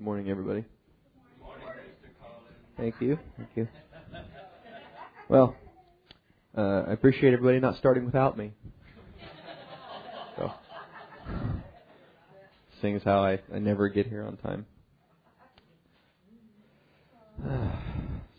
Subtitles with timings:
[0.00, 0.64] Good morning, everybody.
[2.78, 3.18] Thank you.
[3.36, 3.68] Thank you.
[5.28, 5.54] Well,
[6.56, 8.52] uh, I appreciate everybody not starting without me.
[10.38, 10.52] So,
[12.80, 14.64] seeing as how I, I never get here on time.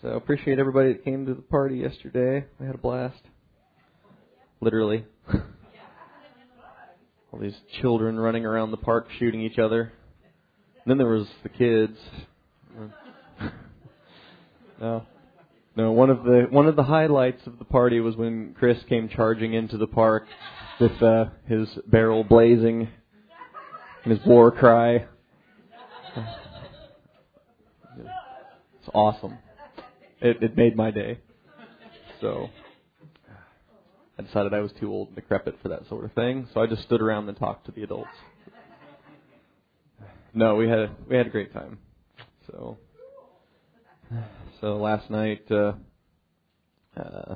[0.01, 2.43] So appreciate everybody that came to the party yesterday.
[2.59, 3.21] We had a blast.
[4.61, 5.05] Literally.
[7.31, 7.53] All these
[7.83, 9.93] children running around the park shooting each other.
[10.85, 11.97] Then there was the kids.
[14.81, 15.05] no.
[15.77, 19.07] No, one of the one of the highlights of the party was when Chris came
[19.07, 20.25] charging into the park
[20.81, 22.89] with uh, his barrel blazing
[24.03, 25.05] and his war cry.
[27.95, 29.37] It's awesome.
[30.19, 31.19] It, it made my day.
[32.19, 32.49] So
[34.19, 36.67] I decided I was too old and decrepit for that sort of thing, so I
[36.67, 38.09] just stood around and talked to the adults.
[40.33, 41.77] No, we had a, we had a great time.
[42.47, 42.77] So
[44.59, 45.73] so last night uh
[46.97, 47.35] uh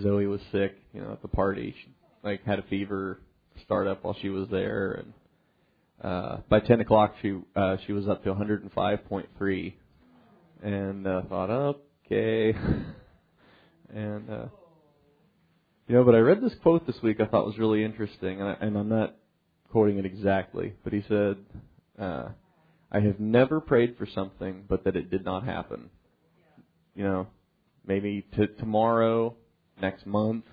[0.00, 1.74] Zoe was sick, you know, at the party.
[1.82, 1.90] She
[2.22, 3.20] like had a fever
[3.64, 5.12] start up while she was there and
[6.02, 9.74] uh by 10 o'clock she uh she was up to 105.3
[10.62, 11.50] and uh, thought,
[12.06, 12.52] okay.
[13.94, 14.46] and uh,
[15.86, 18.50] you know, but I read this quote this week I thought was really interesting, and,
[18.50, 19.16] I, and I'm not
[19.70, 21.36] quoting it exactly, but he said,
[21.98, 22.28] uh,
[22.90, 25.90] "I have never prayed for something, but that it did not happen."
[26.94, 27.26] You know,
[27.86, 29.36] maybe to tomorrow,
[29.80, 30.44] next month,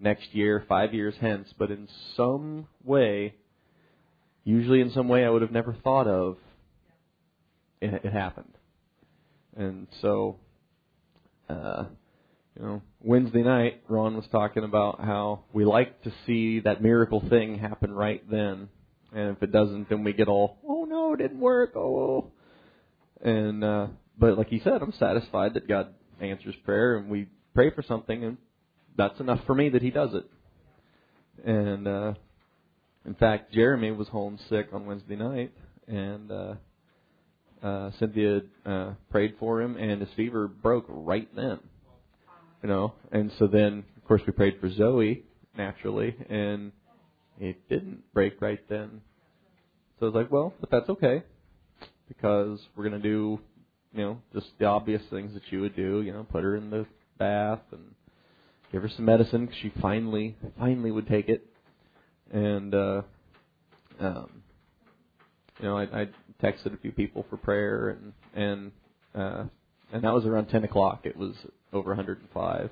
[0.00, 3.34] next year, five years hence, but in some way,
[4.44, 6.38] usually in some way I would have never thought of,
[7.80, 8.52] it, it happened.
[9.56, 10.38] And so,
[11.48, 11.84] uh,
[12.56, 17.22] you know, Wednesday night, Ron was talking about how we like to see that miracle
[17.28, 18.68] thing happen right then.
[19.14, 22.30] And if it doesn't, then we get all, oh no, it didn't work, oh.
[23.22, 23.86] And, uh,
[24.18, 28.24] but like he said, I'm satisfied that God answers prayer and we pray for something
[28.24, 28.36] and
[28.96, 30.24] that's enough for me that he does it.
[31.44, 32.14] And, uh,
[33.04, 35.52] in fact, Jeremy was home sick on Wednesday night
[35.88, 36.54] and, uh,
[37.62, 41.60] uh, Cynthia uh, prayed for him, and his fever broke right then.
[42.62, 45.24] You know, and so then, of course, we prayed for Zoe
[45.56, 46.70] naturally, and
[47.40, 49.00] it didn't break right then.
[49.98, 51.24] So I was like, well, but that's okay,
[52.06, 53.40] because we're gonna do,
[53.92, 56.02] you know, just the obvious things that you would do.
[56.02, 56.86] You know, put her in the
[57.18, 57.82] bath and
[58.70, 59.48] give her some medicine.
[59.48, 61.44] Cause she finally, finally would take it,
[62.32, 63.02] and uh,
[63.98, 64.42] um,
[65.58, 66.08] you know, I, I
[66.42, 68.72] texted a few people for prayer, and and
[69.14, 69.44] uh,
[69.92, 71.00] and that was around 10 o'clock.
[71.04, 71.34] It was
[71.72, 72.70] over 105.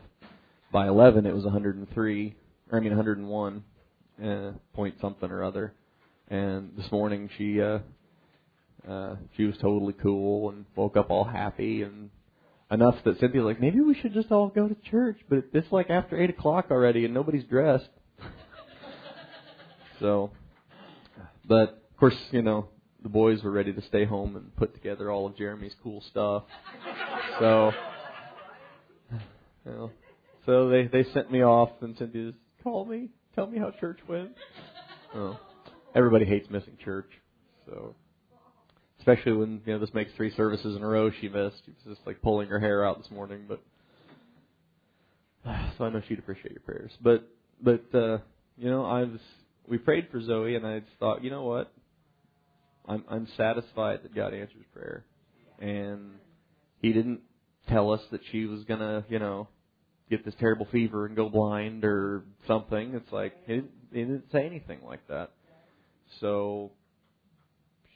[0.72, 2.34] By 11, it was 103,
[2.70, 3.64] or I mean 101
[4.22, 5.72] uh, point something or other.
[6.28, 7.80] And this morning, she uh,
[8.88, 12.10] uh, she was totally cool and woke up all happy and
[12.70, 15.90] enough that Cynthia's like, maybe we should just all go to church, but it's like
[15.90, 17.88] after eight o'clock already and nobody's dressed.
[19.98, 20.30] so,
[21.46, 22.68] but of course, you know,
[23.02, 26.44] the boys were ready to stay home and put together all of Jeremy's cool stuff.
[27.38, 27.72] So,
[29.66, 29.90] you know,
[30.46, 33.98] so they they sent me off and said, "Just call me, tell me how church
[34.08, 34.30] went."
[35.14, 35.38] Oh,
[35.94, 37.10] everybody hates missing church,
[37.66, 37.94] so
[39.00, 41.62] especially when you know this makes three services in a row she missed.
[41.64, 43.60] She was just like pulling her hair out this morning, but
[45.78, 46.92] so I know she'd appreciate your prayers.
[47.00, 47.28] But
[47.62, 48.18] but uh,
[48.56, 49.20] you know I was
[49.66, 51.72] we prayed for Zoe and I just thought, you know what,
[52.86, 55.04] I'm I'm satisfied that God answers prayer,
[55.58, 56.12] and
[56.82, 57.20] He didn't
[57.70, 59.48] tell us that she was gonna, you know,
[60.10, 62.94] get this terrible fever and go blind or something.
[62.94, 65.30] It's like He didn't, he didn't say anything like that.
[66.20, 66.72] So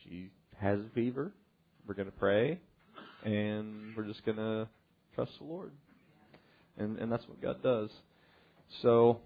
[0.03, 0.31] she
[0.61, 1.33] has a fever.
[1.87, 2.61] We're gonna pray,
[3.25, 4.69] and we're just gonna
[5.15, 5.73] trust the Lord,
[6.79, 7.91] and and that's what God does.
[8.83, 9.21] So,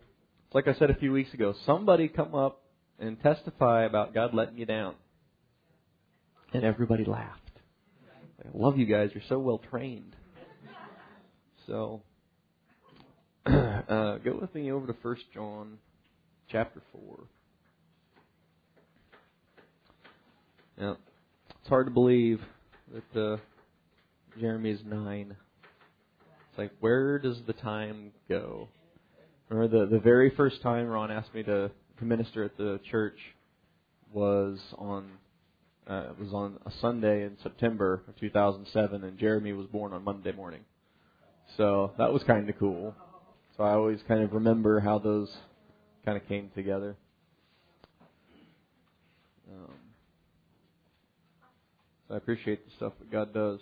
[0.52, 2.62] like I said a few weeks ago, somebody come up
[2.98, 4.94] and testify about God letting you down.
[6.52, 7.38] And everybody laughed.
[8.44, 9.10] I love you guys.
[9.14, 10.16] You're so well trained.
[11.68, 12.00] So,
[13.46, 15.76] uh, go with me over to First John,
[16.50, 17.24] chapter four.
[20.80, 20.96] Now,
[21.60, 22.40] it's hard to believe
[22.90, 23.36] that uh,
[24.40, 25.36] Jeremy is nine.
[26.48, 28.68] It's like, where does the time go?
[29.50, 33.18] Remember the the very first time Ron asked me to, to minister at the church
[34.10, 35.10] was on
[35.86, 40.02] uh, it was on a Sunday in September of 2007, and Jeremy was born on
[40.02, 40.60] Monday morning.
[41.56, 42.94] So that was kind of cool.
[43.56, 45.34] So I always kind of remember how those
[46.04, 46.96] kind of came together.
[49.50, 49.72] Um,
[52.06, 53.60] so I appreciate the stuff that God does.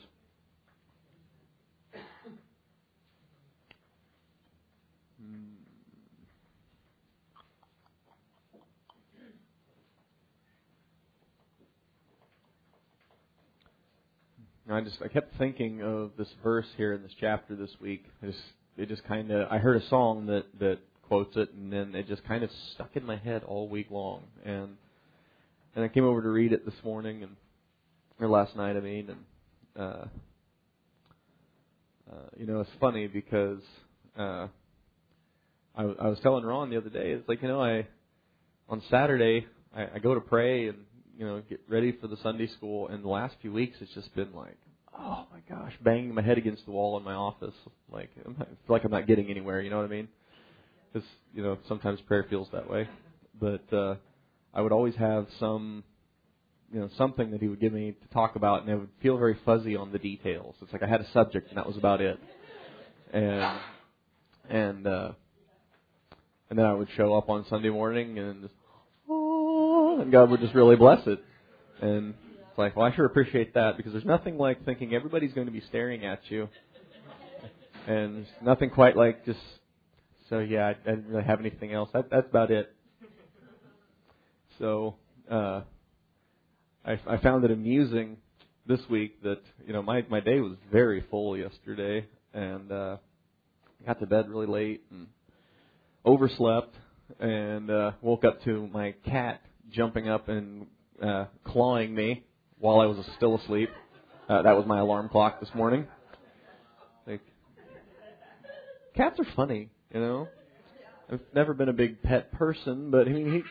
[14.68, 18.04] I just I kept thinking of this verse here in this chapter this week.
[18.22, 18.38] I just
[18.76, 22.08] it just kind of I heard a song that that quotes it, and then it
[22.08, 24.24] just kind of stuck in my head all week long.
[24.44, 24.76] And
[25.76, 27.36] and I came over to read it this morning and
[28.18, 29.20] or last night, I mean, and
[29.78, 30.04] uh,
[32.10, 33.60] uh, you know it's funny because
[34.18, 34.48] uh,
[35.76, 37.86] I, I was telling Ron the other day, it's like you know I
[38.68, 40.78] on Saturday I, I go to pray and
[41.16, 42.88] you know, get ready for the Sunday school.
[42.88, 44.58] And the last few weeks, it's just been like,
[44.98, 47.54] oh my gosh, banging my head against the wall in my office.
[47.90, 49.60] Like, I feel like I'm not getting anywhere.
[49.60, 50.08] You know what I mean?
[50.92, 52.88] Because you know, sometimes prayer feels that way.
[53.38, 53.96] But uh,
[54.54, 55.84] I would always have some,
[56.72, 59.18] you know, something that he would give me to talk about, and I would feel
[59.18, 60.54] very fuzzy on the details.
[60.62, 62.18] It's like I had a subject, and that was about it.
[63.12, 63.58] And
[64.48, 65.12] and uh,
[66.50, 68.48] and then I would show up on Sunday morning and
[70.00, 71.22] and God would just really bless it.
[71.80, 72.14] And
[72.48, 75.52] it's like, well, I sure appreciate that because there's nothing like thinking everybody's going to
[75.52, 76.48] be staring at you,
[77.86, 79.40] and there's nothing quite like just.
[80.30, 81.90] So yeah, I, I didn't really have anything else.
[81.92, 82.74] That, that's about it.
[84.58, 84.96] So
[85.30, 85.62] uh,
[86.84, 88.16] I, I found it amusing
[88.66, 92.96] this week that you know my my day was very full yesterday, and uh,
[93.84, 95.08] got to bed really late and
[96.04, 96.74] overslept,
[97.20, 99.40] and uh, woke up to my cat
[99.70, 100.66] jumping up and
[101.02, 102.24] uh, clawing me
[102.58, 103.70] while I was still asleep.
[104.28, 105.86] Uh, that was my alarm clock this morning.
[107.06, 107.20] Like,
[108.94, 110.28] cats are funny, you know.
[111.10, 113.44] I've never been a big pet person, but I mean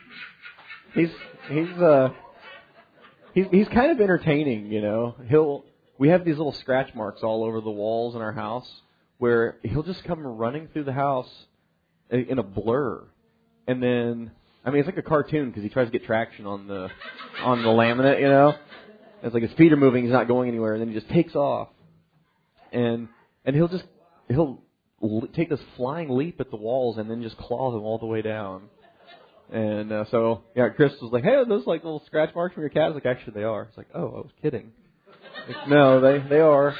[0.94, 1.12] he he's
[1.50, 2.10] he's uh
[3.34, 5.16] he's he's kind of entertaining, you know.
[5.30, 5.64] He'll
[5.98, 8.70] we have these little scratch marks all over the walls in our house
[9.18, 11.30] where he'll just come running through the house
[12.10, 13.04] in a blur,
[13.68, 14.32] and then
[14.66, 16.90] I mean, it's like a cartoon because he tries to get traction on the
[17.42, 18.56] on the laminate, you know.
[19.22, 21.36] It's like his feet are moving, he's not going anywhere, and then he just takes
[21.36, 21.70] off,
[22.72, 23.08] and
[23.46, 23.86] and he'll just
[24.28, 24.62] he'll
[25.36, 28.22] take this flying leap at the walls and then just claw them all the way
[28.22, 28.64] down.
[29.52, 32.64] And uh, so yeah, Chris was like, "Hey, are those like little scratch marks from
[32.64, 34.72] your cat?" I was like, "Actually, they are." It's like, "Oh, I was kidding."
[35.48, 36.76] Like, no, they they are.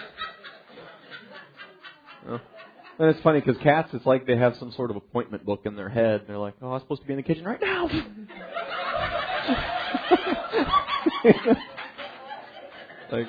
[2.98, 5.76] And it's funny because cats, it's like they have some sort of appointment book in
[5.76, 6.22] their head.
[6.28, 7.88] They're like, "Oh, I'm supposed to be in the kitchen right now."
[13.12, 13.28] like,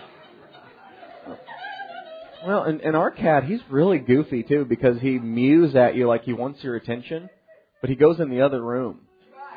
[2.46, 6.22] well, and, and our cat, he's really goofy too because he mews at you like
[6.22, 7.28] he wants your attention,
[7.80, 9.00] but he goes in the other room,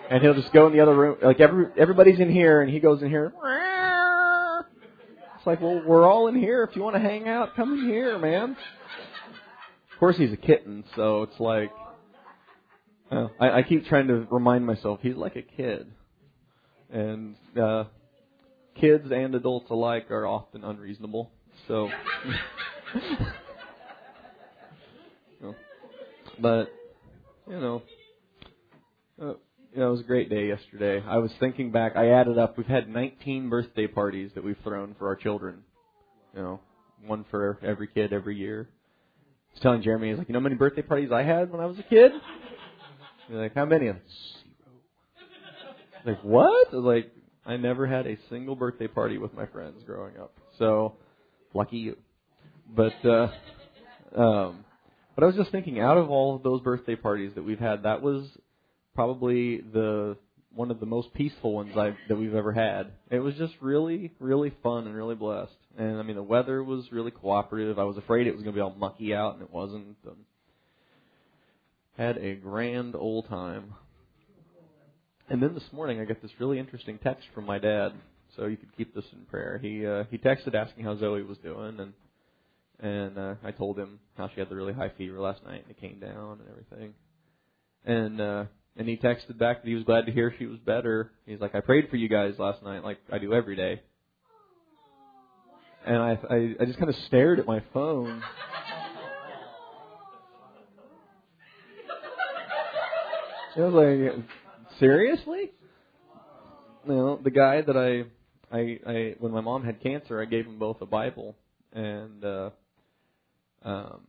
[0.10, 1.18] and he'll just go in the other room.
[1.22, 3.32] Like every everybody's in here, and he goes in here.
[5.38, 6.64] It's like, well, we're all in here.
[6.64, 8.58] If you want to hang out, come in here, man.
[10.00, 11.74] Of course, he's a kitten, so it's like
[13.12, 15.92] well, I, I keep trying to remind myself he's like a kid,
[16.90, 17.84] and uh,
[18.80, 21.32] kids and adults alike are often unreasonable.
[21.68, 21.90] So,
[26.40, 26.72] but
[27.50, 27.82] you know,
[29.22, 31.04] uh, you know, it was a great day yesterday.
[31.06, 31.98] I was thinking back.
[31.98, 32.58] I added up.
[32.58, 35.64] We've had 19 birthday parties that we've thrown for our children.
[36.34, 36.62] You know,
[37.06, 38.70] one for every kid every year
[39.54, 41.66] was telling Jeremy, he's like, you know how many birthday parties I had when I
[41.66, 42.12] was a kid?
[43.28, 43.90] He's like, how many?
[43.90, 44.04] I'm like,
[46.04, 46.16] zero.
[46.16, 46.74] Like, what?
[46.74, 47.12] I like,
[47.46, 50.34] I never had a single birthday party with my friends growing up.
[50.58, 50.96] So,
[51.54, 51.98] lucky you.
[52.76, 53.28] But, uh,
[54.16, 54.66] um,
[55.16, 57.84] but I was just thinking, out of all of those birthday parties that we've had,
[57.84, 58.28] that was
[58.96, 60.18] probably the
[60.60, 62.92] one of the most peaceful ones I that we've ever had.
[63.10, 65.56] It was just really, really fun and really blessed.
[65.78, 67.80] And I mean, the weather was really cooperative.
[67.80, 69.96] I was afraid it was going to be all mucky out, and it wasn't.
[70.06, 70.18] Um,
[71.98, 73.74] had a grand old time.
[75.30, 77.94] And then this morning, I got this really interesting text from my dad.
[78.36, 79.60] So you could keep this in prayer.
[79.62, 81.94] He uh, he texted asking how Zoe was doing, and
[82.82, 85.72] and uh, I told him how she had the really high fever last night, and
[85.72, 86.94] it came down and everything.
[87.86, 88.44] And uh,
[88.78, 91.12] and he texted back that he was glad to hear she was better.
[91.26, 93.82] He's like, I prayed for you guys last night, like I do every day.
[95.86, 98.22] And I, I, I just kind of stared at my phone.
[103.56, 104.26] I was like,
[104.80, 105.52] seriously?
[106.88, 110.46] You know, the guy that I, I, I, when my mom had cancer, I gave
[110.46, 111.36] him both a Bible,
[111.74, 112.50] and uh,
[113.64, 114.02] um,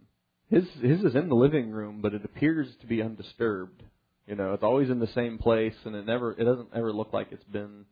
[0.49, 3.83] his his is in the living room, but it appears to be undisturbed.
[4.27, 7.13] You know, it's always in the same place, and it never it doesn't ever look
[7.13, 7.85] like it's been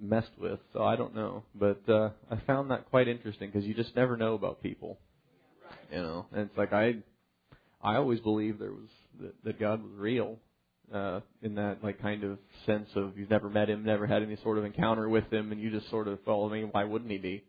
[0.00, 1.44] messed with, so I don't know.
[1.54, 4.98] But uh, I found that quite interesting because you just never know about people,
[5.92, 6.26] you know.
[6.32, 6.96] And it's like I,
[7.82, 8.88] I always believed there was
[9.20, 10.38] that, that God was real,
[10.92, 14.36] uh, in that like kind of sense of you've never met him, never had any
[14.36, 17.10] sort of encounter with him, and you just sort of, well, I mean, why wouldn't
[17.10, 17.44] he be?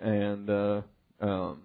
[0.00, 0.82] And uh,
[1.20, 1.62] um,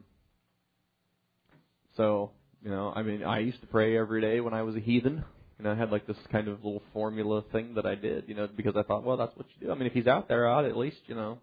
[1.96, 2.32] so
[2.64, 5.24] you know, I mean, I used to pray every day when I was a heathen.
[5.58, 8.36] You know, I had like this kind of little formula thing that I did, you
[8.36, 9.72] know, because I thought, well, that's what you do.
[9.72, 11.40] I mean, if he's out there, I'd at least, you know,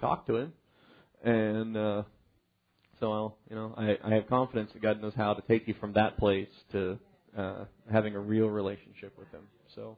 [0.00, 0.52] talk to him.
[1.24, 2.02] And uh
[3.00, 5.74] so I'll, you know, I, I have confidence that God knows how to take you
[5.78, 6.98] from that place to
[7.36, 9.42] uh having a real relationship with him.
[9.74, 9.96] So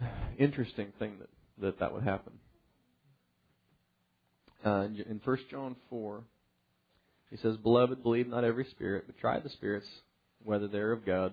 [0.38, 1.28] interesting thing that
[1.60, 2.32] that that would happen.
[4.64, 6.22] Uh, in First John four,
[7.30, 9.86] he says, "Beloved, believe not every spirit, but try the spirits
[10.44, 11.32] whether they're of God,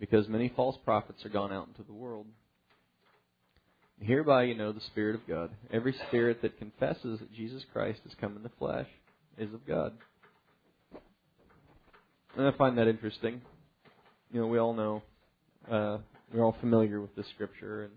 [0.00, 2.26] because many false prophets are gone out into the world.
[4.00, 5.50] Hereby you know the Spirit of God.
[5.72, 8.88] Every spirit that confesses that Jesus Christ has come in the flesh
[9.38, 9.92] is of God.
[12.36, 13.40] And I find that interesting.
[14.32, 15.02] You know, we all know,
[15.70, 15.98] uh,
[16.32, 17.92] we're all familiar with this scripture, and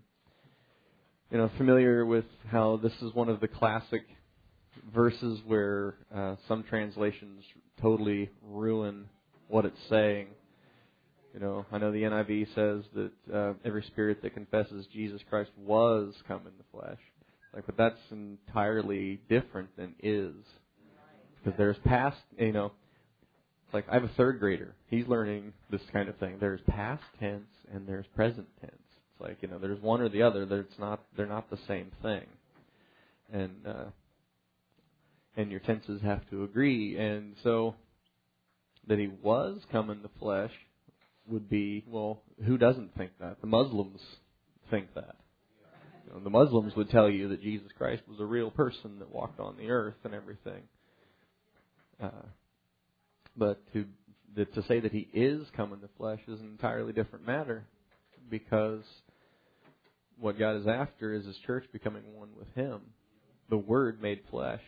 [1.30, 4.02] you know, familiar with how this is one of the classic
[4.92, 7.44] verses where uh, some translations
[7.80, 9.06] totally ruin
[9.48, 10.28] what it's saying.
[11.34, 15.50] You know, I know the NIV says that uh, every spirit that confesses Jesus Christ
[15.56, 16.98] was come in the flesh.
[17.54, 20.34] Like, but that's entirely different than is,
[21.38, 22.18] because there's past.
[22.38, 22.72] You know,
[23.64, 24.74] it's like I have a third grader.
[24.88, 26.36] He's learning this kind of thing.
[26.40, 28.72] There's past tense and there's present tense.
[28.74, 30.46] It's like you know, there's one or the other.
[30.46, 31.00] There's not.
[31.16, 32.26] They're not the same thing.
[33.32, 33.84] And uh,
[35.40, 36.96] and your tenses have to agree.
[36.98, 37.74] And so
[38.86, 40.52] that he was come in the flesh
[41.26, 43.40] would be well, who doesn't think that?
[43.40, 44.00] The Muslims
[44.70, 45.16] think that.
[46.06, 49.10] You know, the Muslims would tell you that Jesus Christ was a real person that
[49.10, 50.62] walked on the earth and everything.
[52.02, 52.26] Uh,
[53.36, 53.84] but to
[54.36, 57.64] that to say that he is come in the flesh is an entirely different matter,
[58.28, 58.82] because
[60.18, 62.80] what God is after is His church becoming one with Him,
[63.48, 64.62] the Word made flesh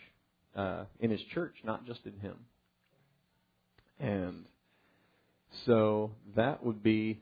[0.56, 2.36] uh, in His church, not just in Him.
[3.98, 4.44] And
[5.66, 7.20] so that would be,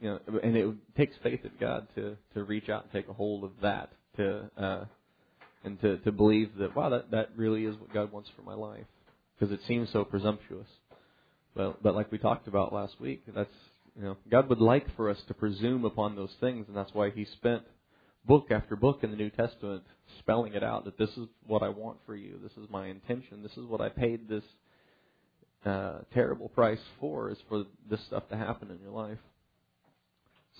[0.00, 3.12] you know, and it takes faith in God to to reach out and take a
[3.12, 4.84] hold of that to uh,
[5.64, 8.54] and to to believe that wow that that really is what God wants for my
[8.54, 8.86] life
[9.38, 10.68] because it seems so presumptuous.
[11.54, 13.48] But but like we talked about last week, that's
[13.96, 17.10] you know God would like for us to presume upon those things, and that's why
[17.10, 17.62] He spent
[18.24, 19.82] book after book in the New Testament
[20.18, 23.42] spelling it out that this is what I want for you, this is my intention,
[23.42, 24.44] this is what I paid this
[25.64, 29.18] uh, terrible price for is for this stuff to happen in your life.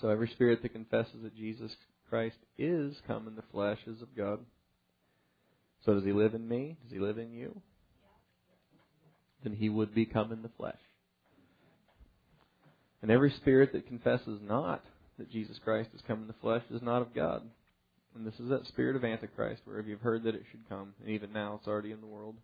[0.01, 1.75] So every spirit that confesses that Jesus
[2.09, 4.39] Christ is come in the flesh is of God.
[5.85, 6.77] So does he live in me?
[6.83, 7.61] Does he live in you?
[9.43, 10.79] Then he would become in the flesh.
[13.01, 14.83] And every spirit that confesses not
[15.17, 17.41] that Jesus Christ has come in the flesh is not of God.
[18.15, 21.09] And this is that spirit of Antichrist, wherever you've heard that it should come, and
[21.09, 22.35] even now it's already in the world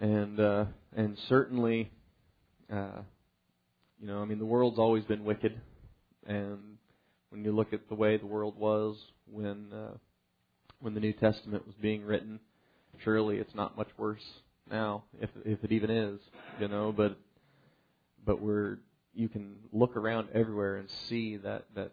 [0.00, 0.64] and uh,
[0.96, 1.90] and certainly,
[2.72, 3.02] uh,
[4.00, 5.60] you know, I mean, the world's always been wicked,
[6.26, 6.58] and
[7.30, 8.96] when you look at the way the world was
[9.30, 9.96] when uh,
[10.80, 12.40] when the New Testament was being written,
[13.02, 14.24] surely it's not much worse
[14.70, 16.20] now, if if it even is,
[16.60, 16.92] you know.
[16.96, 17.16] But
[18.26, 18.78] but we're
[19.14, 21.92] you can look around everywhere and see that that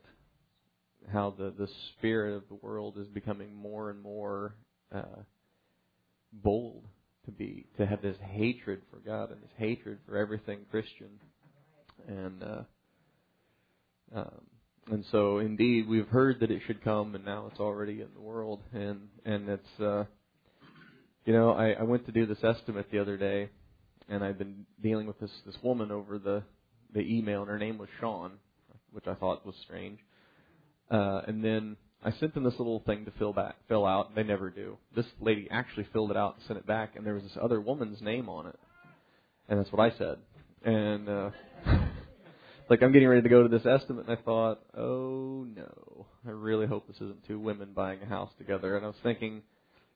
[1.11, 4.55] how the the spirit of the world is becoming more and more
[4.93, 5.21] uh,
[6.31, 6.83] bold
[7.25, 11.19] to be to have this hatred for God and this hatred for everything Christian,
[12.07, 12.61] and uh,
[14.15, 14.41] um,
[14.89, 18.21] and so indeed we've heard that it should come, and now it's already in the
[18.21, 20.05] world, and and it's uh,
[21.25, 23.49] you know I, I went to do this estimate the other day,
[24.09, 26.43] and I've been dealing with this this woman over the
[26.93, 28.33] the email, and her name was Sean,
[28.91, 29.99] which I thought was strange,
[30.89, 34.15] uh, and then I sent them this little thing to fill back, fill out.
[34.15, 34.77] They never do.
[34.95, 37.61] This lady actually filled it out and sent it back, and there was this other
[37.61, 38.59] woman's name on it,
[39.47, 40.17] and that's what I said.
[40.63, 41.29] And uh,
[42.69, 46.31] like I'm getting ready to go to this estimate, and I thought, oh no, I
[46.31, 48.75] really hope this isn't two women buying a house together.
[48.75, 49.43] And I was thinking,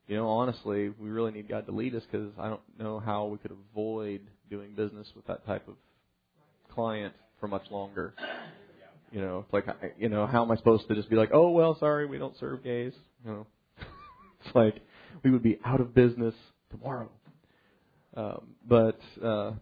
[0.07, 3.25] you know, honestly, we really need God to lead us because I don't know how
[3.25, 5.75] we could avoid doing business with that type of
[6.75, 8.13] client for much longer.
[9.11, 9.65] You know, it's like,
[9.97, 12.37] you know, how am I supposed to just be like, oh well, sorry, we don't
[12.37, 12.93] serve gays?
[13.23, 13.47] You know,
[14.45, 14.75] it's like
[15.23, 16.35] we would be out of business
[16.69, 17.09] tomorrow.
[18.15, 19.53] Um, but uh,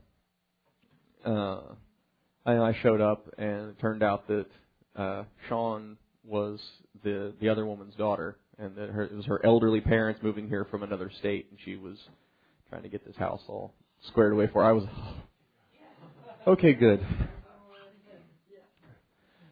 [1.26, 1.62] uh,
[2.46, 4.46] I, showed up, and it turned out that
[4.96, 6.60] uh, Sean was
[7.04, 10.66] the the other woman's daughter, and that her, it was her elderly parents moving here
[10.66, 11.98] from another state, and she was
[12.70, 13.74] trying to get this house all
[14.08, 14.64] squared away for.
[14.64, 14.70] Her.
[14.70, 14.86] I was
[16.48, 17.06] okay, good,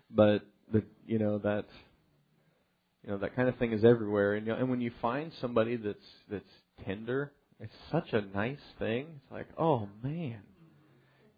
[0.10, 1.66] but the you know that
[3.04, 5.32] you know that kind of thing is everywhere, and you know, and when you find
[5.42, 5.98] somebody that's
[6.30, 6.44] that's
[6.86, 9.08] tender, it's such a nice thing.
[9.24, 10.42] It's like, oh man,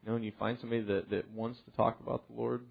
[0.01, 2.62] you know, when you find somebody that that wants to talk about the Lord,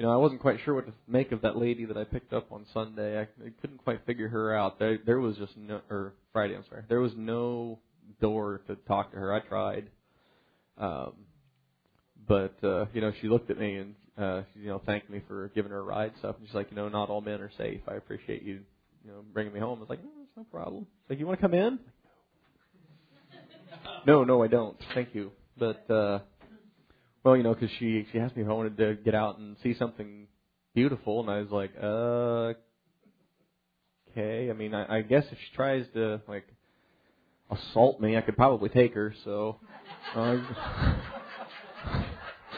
[0.00, 2.32] you know, I wasn't quite sure what to make of that lady that I picked
[2.32, 3.18] up on Sunday.
[3.18, 4.78] I, I couldn't quite figure her out.
[4.78, 6.84] There, there was just no, or Friday, I'm sorry.
[6.88, 7.78] There was no
[8.18, 9.30] door to talk to her.
[9.30, 9.90] I tried,
[10.78, 11.12] um,
[12.26, 15.50] but uh, you know, she looked at me and uh, you know, thanked me for
[15.54, 16.36] giving her a ride stuff.
[16.38, 17.80] And she's like, you know, not all men are safe.
[17.88, 18.60] I appreciate you,
[19.04, 19.78] you know, bringing me home.
[19.78, 20.86] I was like, no, it's no problem.
[21.02, 21.78] She's like, you want to come in?
[24.06, 24.76] no, no, I don't.
[24.94, 25.32] Thank you.
[25.58, 26.20] But uh,
[27.24, 29.56] well, you know, because she she asked me if I wanted to get out and
[29.62, 30.26] see something
[30.74, 32.54] beautiful, and I was like, uh,
[34.10, 34.50] okay.
[34.50, 36.46] I mean, I, I guess if she tries to like
[37.50, 39.14] assault me, I could probably take her.
[39.24, 39.58] So,
[40.14, 40.38] uh,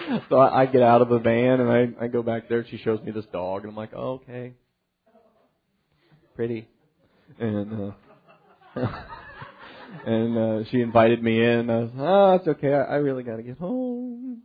[0.28, 2.66] so I, I get out of the van and I I go back there.
[2.68, 4.54] She shows me this dog, and I'm like, oh, okay,
[6.34, 6.68] pretty,
[7.38, 7.90] and.
[7.90, 7.92] uh
[10.06, 11.70] and uh, she invited me in.
[11.70, 12.72] I was, oh, it's okay.
[12.72, 14.42] I, I really got to get home.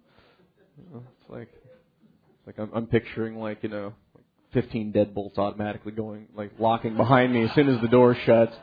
[0.94, 6.28] It's like, it's like I'm, I'm picturing like you know, like 15 deadbolts automatically going
[6.36, 8.56] like locking behind me as soon as the door shuts.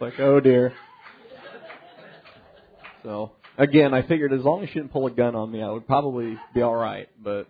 [0.00, 0.72] Like, oh dear.
[3.02, 5.70] So again, I figured as long as she didn't pull a gun on me, I
[5.70, 7.08] would probably be all right.
[7.22, 7.48] But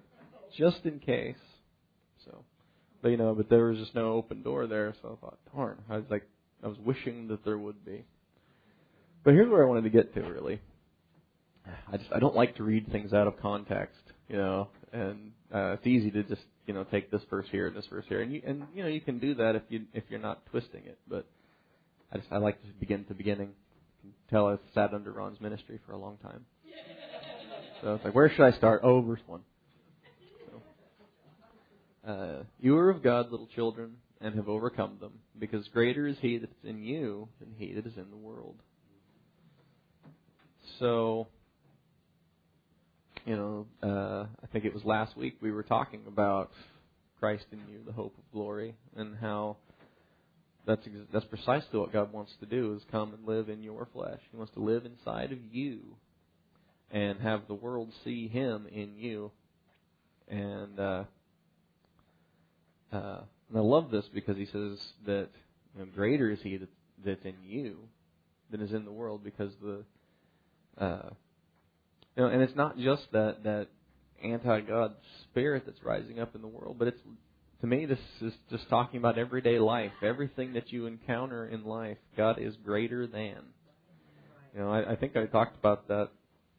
[0.57, 1.37] just in case.
[2.25, 2.45] So,
[3.03, 5.79] but you know, but there was just no open door there, so I thought, darn.
[5.89, 6.29] I was like,
[6.63, 8.05] I was wishing that there would be.
[9.25, 10.61] But here's where I wanted to get to really.
[11.93, 15.73] I just I don't like to read things out of context, you know, and uh,
[15.73, 18.33] it's easy to just you know take this verse here and this verse here, and
[18.33, 20.99] you and you know you can do that if you if you're not twisting it.
[21.09, 21.27] But
[22.13, 23.51] I just I like to begin at the beginning.
[24.05, 26.45] You can tell I've sat under Ron's ministry for a long time,
[27.83, 28.81] so it's like where should I start?
[28.85, 29.41] Oh, verse one.
[32.05, 36.17] So, uh, you are of God, little children, and have overcome them, because greater is
[36.21, 38.57] He that is in you than He that is in the world.
[40.79, 41.29] So
[43.27, 46.53] you know, uh, I think it was last week we were talking about
[47.19, 49.57] Christ in you, the hope of glory, and how
[50.67, 54.19] that's that's precisely what God wants to do is come and live in your flesh.
[54.31, 55.81] He wants to live inside of you
[56.91, 59.31] and have the world see Him in you.
[60.29, 61.05] And uh,
[62.93, 65.29] uh, and I love this because He says that
[65.75, 66.69] you know, greater is He that,
[67.05, 67.79] that's in you
[68.51, 69.85] than is in the world because the
[70.85, 71.11] uh,
[72.17, 73.69] you know, and it's not just that that
[74.25, 77.01] anti-God spirit that's rising up in the world, but it's
[77.61, 79.93] to me this is just talking about everyday life.
[80.03, 83.37] Everything that you encounter in life, God is greater than.
[84.55, 86.11] You know, I, I think I talked about that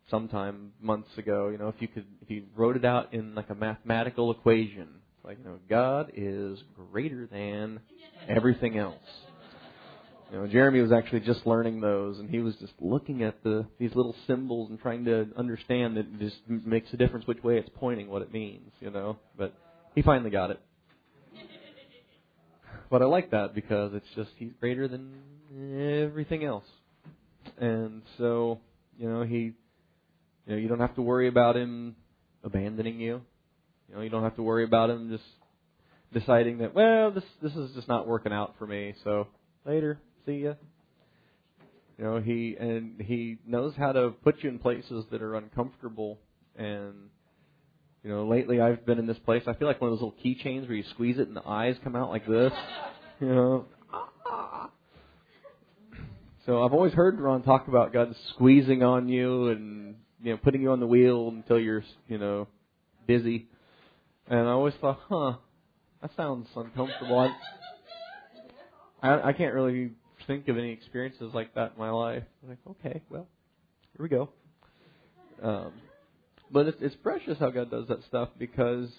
[0.09, 1.49] sometime months ago.
[1.49, 4.87] You know, if you could, if you wrote it out in like a mathematical equation,
[5.23, 6.59] like you know, God is
[6.91, 7.79] greater than
[8.27, 8.95] everything else.
[10.31, 13.65] You know, Jeremy was actually just learning those, and he was just looking at the
[13.79, 17.57] these little symbols and trying to understand that it just makes a difference which way
[17.57, 18.71] it's pointing, what it means.
[18.79, 19.53] You know, but
[19.95, 20.59] he finally got it.
[22.89, 25.13] But I like that because it's just he's greater than
[26.03, 26.63] everything else,
[27.57, 28.59] and so
[28.97, 29.53] you know he, you
[30.47, 31.95] know, you don't have to worry about him
[32.43, 33.21] abandoning you.
[33.89, 35.23] You know, you don't have to worry about him just
[36.13, 39.27] deciding that well, this this is just not working out for me, so
[39.65, 40.55] later see you.
[41.97, 46.19] You know, he and he knows how to put you in places that are uncomfortable.
[46.55, 47.09] And
[48.03, 49.43] you know, lately I've been in this place.
[49.47, 51.75] I feel like one of those little keychains where you squeeze it and the eyes
[51.83, 52.53] come out like this.
[53.19, 53.65] You know.
[56.45, 60.61] So I've always heard Ron talk about God squeezing on you and you know putting
[60.61, 62.47] you on the wheel until you're you know
[63.05, 63.47] busy.
[64.29, 65.33] And I always thought, huh,
[66.01, 67.19] that sounds uncomfortable.
[69.01, 69.91] I, I, I can't really
[70.25, 72.23] think of any experiences like that in my life.
[72.41, 73.27] I'm like, okay, well,
[73.97, 74.29] here we go.
[75.41, 75.73] Um,
[76.51, 78.89] but it's, it's precious how God does that stuff because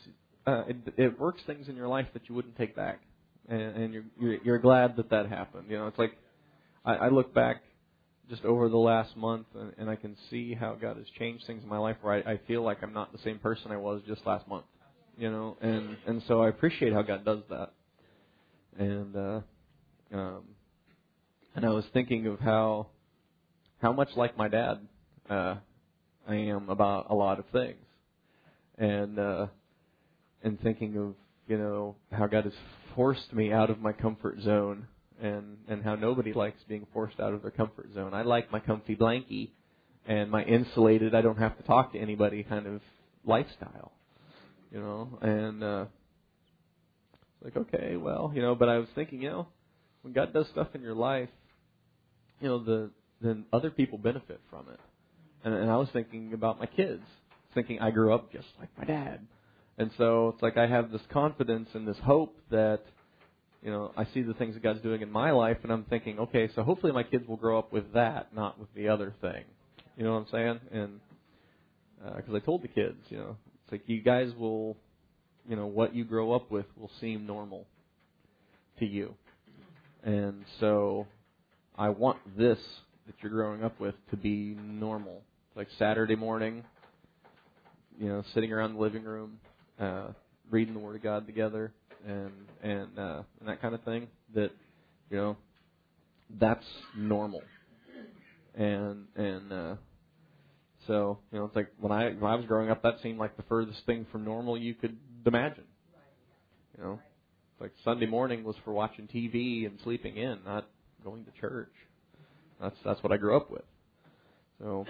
[0.46, 3.00] uh, it, it works things in your life that you wouldn't take back,
[3.48, 5.66] and, and you're, you're you're glad that that happened.
[5.68, 6.16] You know, it's like
[6.84, 7.62] I, I look back
[8.30, 11.62] just over the last month, and, and I can see how God has changed things
[11.62, 11.96] in my life.
[12.00, 14.64] Where I, I feel like I'm not the same person I was just last month.
[15.16, 17.72] You know, and and so I appreciate how God does that.
[18.78, 19.40] And uh,
[20.12, 20.42] um,
[21.54, 22.86] and I was thinking of how
[23.82, 24.78] how much like my dad
[25.28, 25.56] uh,
[26.28, 27.84] I am about a lot of things,
[28.76, 29.46] and uh,
[30.42, 31.14] and thinking of
[31.46, 32.52] you know how God has
[32.94, 34.86] forced me out of my comfort zone
[35.22, 38.12] and and how nobody likes being forced out of their comfort zone.
[38.12, 39.50] I like my comfy blankie
[40.06, 42.82] and my insulated I don't have to talk to anybody kind of
[43.24, 43.92] lifestyle.
[44.70, 45.84] You know, and uh
[47.42, 49.46] like okay, well, you know, but I was thinking, you know,
[50.02, 51.30] when God does stuff in your life,
[52.40, 54.78] you know, the then other people benefit from it.
[55.44, 57.02] And, and I was thinking about my kids,
[57.54, 59.26] thinking I grew up just like my dad.
[59.78, 62.80] And so it's like I have this confidence and this hope that,
[63.62, 66.18] you know, I see the things that God's doing in my life, and I'm thinking,
[66.18, 69.44] okay, so hopefully my kids will grow up with that, not with the other thing.
[69.96, 70.60] You know what I'm saying?
[70.72, 71.00] And
[72.16, 74.76] because uh, I told the kids, you know, it's like you guys will,
[75.48, 77.66] you know, what you grow up with will seem normal
[78.78, 79.14] to you.
[80.02, 81.06] And so
[81.76, 82.58] I want this
[83.06, 85.22] that you're growing up with to be normal.
[85.58, 86.62] Like Saturday morning,
[87.98, 89.40] you know, sitting around the living room,
[89.80, 90.10] uh,
[90.52, 91.72] reading the Word of God together,
[92.06, 92.30] and
[92.62, 94.06] and uh, and that kind of thing.
[94.36, 94.52] That
[95.10, 95.36] you know,
[96.38, 96.64] that's
[96.96, 97.42] normal.
[98.54, 99.74] And and uh,
[100.86, 103.36] so you know, it's like when I when I was growing up, that seemed like
[103.36, 105.64] the furthest thing from normal you could imagine.
[106.76, 107.00] You know,
[107.60, 110.68] like Sunday morning was for watching TV and sleeping in, not
[111.02, 111.72] going to church.
[112.60, 113.64] That's that's what I grew up with.
[114.60, 114.86] So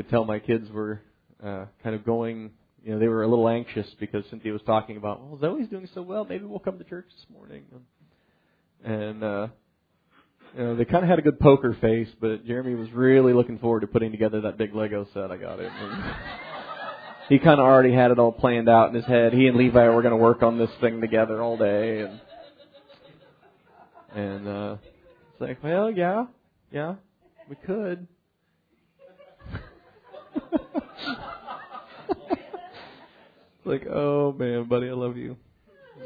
[0.00, 1.02] could tell my kids were
[1.44, 2.50] uh, kind of going.
[2.82, 5.86] You know, they were a little anxious because Cynthia was talking about, well, Zoe's doing
[5.92, 6.24] so well.
[6.24, 7.64] Maybe we'll come to church this morning.
[8.82, 9.48] And uh,
[10.56, 13.58] you know, they kind of had a good poker face, but Jeremy was really looking
[13.58, 15.60] forward to putting together that big Lego set I got.
[15.60, 15.70] And
[17.28, 19.34] he kind of already had it all planned out in his head.
[19.34, 22.20] He and Levi were going to work on this thing together all day, and
[24.14, 24.76] and uh,
[25.32, 26.24] it's like, well, yeah,
[26.72, 26.94] yeah,
[27.50, 28.08] we could.
[33.64, 35.36] like, oh man, buddy, I love you.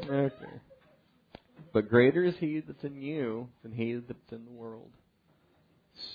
[0.03, 0.33] Okay.
[1.73, 4.91] But greater is he that's in you than he that's in the world.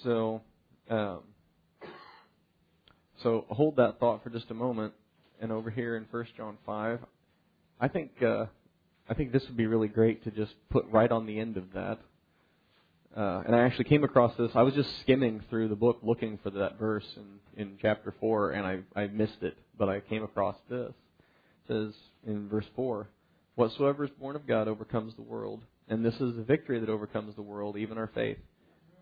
[0.03, 0.43] So,
[0.89, 1.21] um,
[3.23, 4.95] so hold that thought for just a moment.
[5.41, 7.01] And over here in First John five,
[7.81, 8.47] I think uh,
[9.09, 11.73] I think this would be really great to just put right on the end of
[11.75, 11.99] that.
[13.17, 14.51] Uh, and I actually came across this.
[14.55, 18.53] I was just skimming through the book looking for that verse in, in chapter 4,
[18.53, 20.93] and I, I missed it, but I came across this.
[21.69, 21.95] It says
[22.27, 23.09] in verse 4
[23.57, 27.35] Whatsoever is born of God overcomes the world, and this is the victory that overcomes
[27.35, 28.39] the world, even our faith.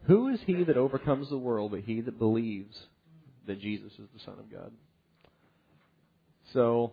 [0.05, 2.77] Who is he that overcomes the world but he that believes
[3.47, 4.73] that Jesus is the Son of God?
[6.55, 6.93] So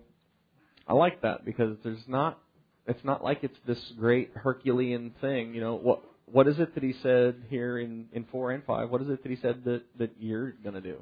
[0.88, 2.40] I like that because there's not
[2.88, 5.56] it's not like it's this great Herculean thing.
[5.56, 6.04] You know what?
[6.26, 8.90] What is it that he said here in in four and five?
[8.90, 10.98] What is it that he said that that you're going to do?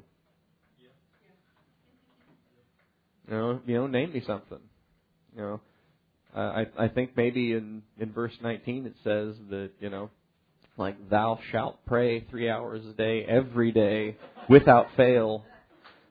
[3.28, 4.58] You know, you know, name me something.
[5.34, 5.60] You know,
[6.34, 10.10] I I think maybe in in verse 19 it says that you know,
[10.76, 14.16] like thou shalt pray three hours a day every day
[14.48, 15.44] without fail,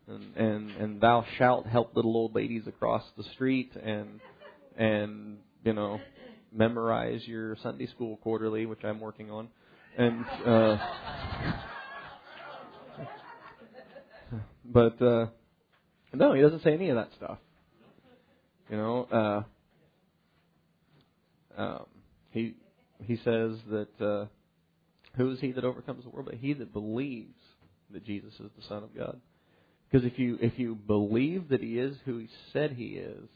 [0.08, 4.20] and and and thou shalt help little old ladies across the street and
[4.76, 6.00] and you know,
[6.54, 9.48] memorize your Sunday school quarterly, which I'm working on,
[9.98, 10.78] and uh,
[14.66, 15.28] but uh,
[16.14, 17.38] no, he doesn't say any of that stuff.
[18.70, 19.46] You know,
[21.58, 21.86] uh, um,
[22.32, 22.56] he
[23.04, 24.26] he says that uh,
[25.18, 27.40] who is he that overcomes the world, but he that believes
[27.92, 29.20] that Jesus is the Son of God.
[29.92, 33.30] Because if you if you believe that he is who he said he is,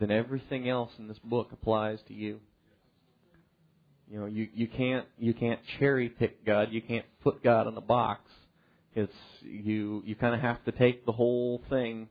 [0.00, 2.40] then everything else in this book applies to you.
[4.10, 6.68] You know, you, you can't you can't cherry pick God.
[6.70, 8.30] You can't put God in a box.
[8.94, 12.08] It's you you kind of have to take the whole thing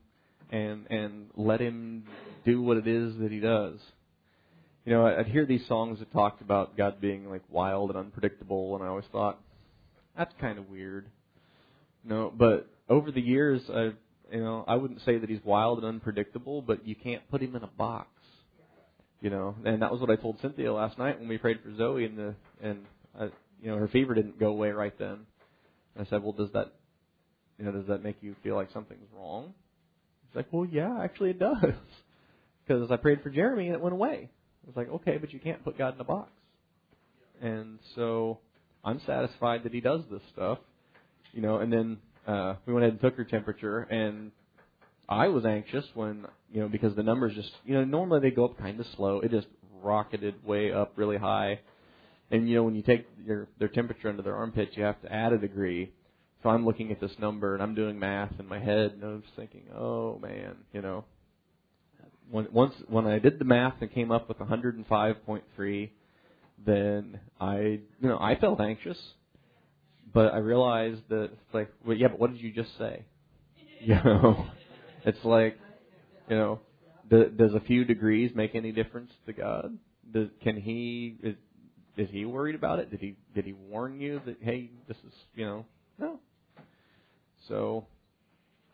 [0.50, 2.04] and and let Him
[2.44, 3.78] do what it is that He does.
[4.84, 8.74] You know, I'd hear these songs that talked about God being like wild and unpredictable,
[8.74, 9.40] and I always thought
[10.16, 11.06] that's kind of weird.
[12.02, 13.96] You know, but over the years, I've
[14.34, 17.54] you know, I wouldn't say that he's wild and unpredictable, but you can't put him
[17.54, 18.08] in a box.
[19.20, 21.74] You know, and that was what I told Cynthia last night when we prayed for
[21.76, 22.84] Zoe, and the and
[23.18, 23.26] I,
[23.62, 25.20] you know her fever didn't go away right then.
[25.94, 26.72] And I said, well, does that,
[27.58, 29.54] you know, does that make you feel like something's wrong?
[30.26, 31.56] She's like, well, yeah, actually it does,
[32.66, 34.28] because I prayed for Jeremy and it went away.
[34.64, 36.32] I was like, okay, but you can't put God in a box.
[37.40, 38.40] And so
[38.84, 40.58] I'm satisfied that He does this stuff,
[41.32, 44.32] you know, and then uh, we went ahead and took her temperature, and
[45.08, 48.46] I was anxious when you know because the numbers just you know normally they go
[48.46, 49.20] up kind of slow.
[49.20, 49.46] It just
[49.82, 51.60] rocketed way up really high,
[52.30, 55.12] and you know when you take your their temperature under their armpits, you have to
[55.12, 55.92] add a degree.
[56.42, 59.22] So I'm looking at this number and I'm doing math in my head, and I'm
[59.22, 61.04] just thinking, oh man, you know,
[62.30, 65.90] when once when I did the math and came up with 105.3,
[66.64, 68.98] then I you know I felt anxious,
[70.14, 73.04] but I realized that it's like well yeah but what did you just say?
[73.80, 74.46] You know,
[75.04, 75.58] it's like
[76.30, 76.60] you know
[77.10, 79.76] does does a few degrees make any difference to God?
[80.10, 81.34] Does, can he is,
[81.98, 82.90] is he worried about it?
[82.90, 85.66] Did he did he warn you that hey this is you know
[85.98, 86.18] no.
[87.48, 87.86] So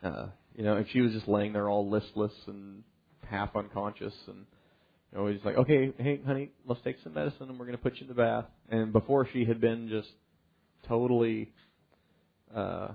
[0.03, 0.27] uh,
[0.57, 2.83] you know, if she was just laying there all listless and
[3.27, 4.47] half unconscious and
[5.13, 7.83] you know, he's like, okay, hey, honey, let's take some medicine and we're going to
[7.83, 8.45] put you in the bath.
[8.69, 10.09] And before she had been just
[10.89, 11.53] totally
[12.55, 12.89] uh,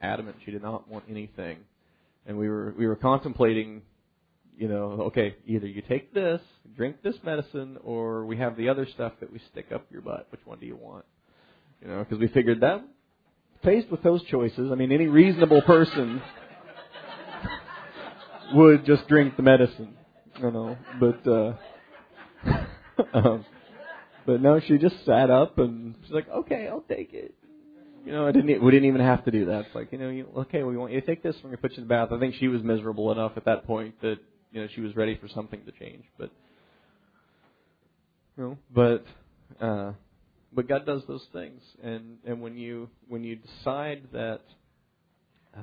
[0.00, 1.58] adamant, she did not want anything.
[2.26, 3.82] And we were we were contemplating,
[4.56, 6.40] you know, okay, either you take this,
[6.76, 10.26] drink this medicine, or we have the other stuff that we stick up your butt.
[10.30, 11.04] Which one do you want?
[11.80, 12.84] You know, because we figured that
[13.62, 16.20] faced with those choices, I mean, any reasonable person
[18.54, 19.96] would just drink the medicine,
[20.38, 20.76] you know.
[21.00, 21.54] But uh,
[23.14, 23.44] um,
[24.26, 27.34] but no, she just sat up and she's like, "Okay, I'll take it."
[28.04, 28.62] You know, I didn't.
[28.62, 29.66] We didn't even have to do that.
[29.66, 31.36] It's like, you know, you, okay, we want you to take this.
[31.42, 32.08] We're to put you in the bath.
[32.10, 34.16] I think she was miserable enough at that point that
[34.50, 36.04] you know she was ready for something to change.
[36.18, 36.30] But
[38.36, 39.92] you know, but uh,
[40.52, 44.40] but God does those things, and and when you when you decide that
[45.56, 45.60] uh,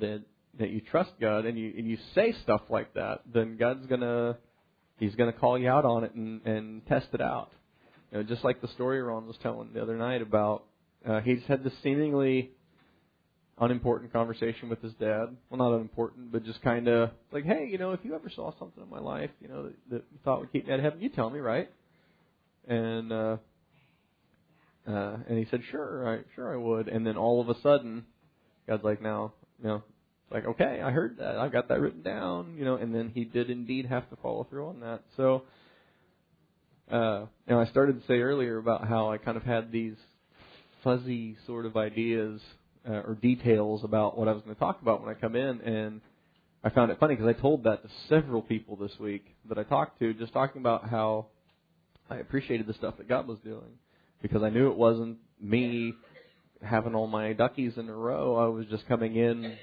[0.00, 0.22] that
[0.58, 4.38] that you trust God and you and you say stuff like that, then God's gonna
[4.98, 7.50] He's gonna call you out on it and and test it out.
[8.12, 10.64] You know, just like the story Ron was telling the other night about
[11.08, 12.50] uh, he's had this seemingly
[13.58, 15.26] unimportant conversation with his dad.
[15.48, 18.52] Well, not unimportant, but just kind of like, hey, you know, if you ever saw
[18.58, 20.84] something in my life, you know, that, that you thought would keep me out of
[20.84, 21.70] heaven, you tell me, right?
[22.68, 23.36] And uh,
[24.86, 26.88] uh, and he said, sure, I sure I would.
[26.88, 28.04] And then all of a sudden,
[28.66, 29.82] God's like, now, you know,
[30.30, 31.38] like, okay, I heard that.
[31.38, 34.46] I got that written down, you know, and then he did indeed have to follow
[34.48, 35.02] through on that.
[35.16, 35.42] So,
[36.92, 39.96] uh, know, I started to say earlier about how I kind of had these
[40.84, 42.40] fuzzy sort of ideas
[42.88, 45.60] uh, or details about what I was going to talk about when I come in,
[45.62, 46.00] and
[46.62, 49.62] I found it funny because I told that to several people this week that I
[49.62, 51.26] talked to, just talking about how
[52.10, 53.78] I appreciated the stuff that God was doing
[54.20, 55.94] because I knew it wasn't me
[56.62, 58.36] having all my duckies in a row.
[58.36, 59.56] I was just coming in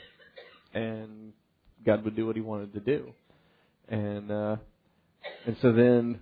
[0.74, 1.32] and
[1.86, 3.14] God would do what He wanted to do.
[3.88, 4.58] And uh,
[5.46, 6.20] and so then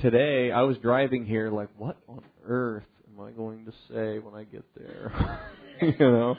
[0.00, 4.34] today I was driving here, like, what on earth am I going to say when
[4.34, 5.40] I get there?
[5.82, 6.36] you know,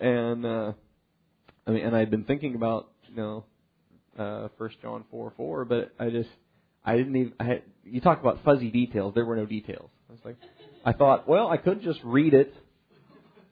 [0.00, 0.72] and uh,
[1.66, 3.44] I mean, and I'd been thinking about you know
[4.18, 6.30] uh, First John four four, but I just
[6.84, 7.32] I didn't even.
[7.38, 9.14] I had, you talk about fuzzy details.
[9.14, 9.90] There were no details.
[10.08, 10.36] I was like,
[10.84, 12.54] I thought, well, I could just read it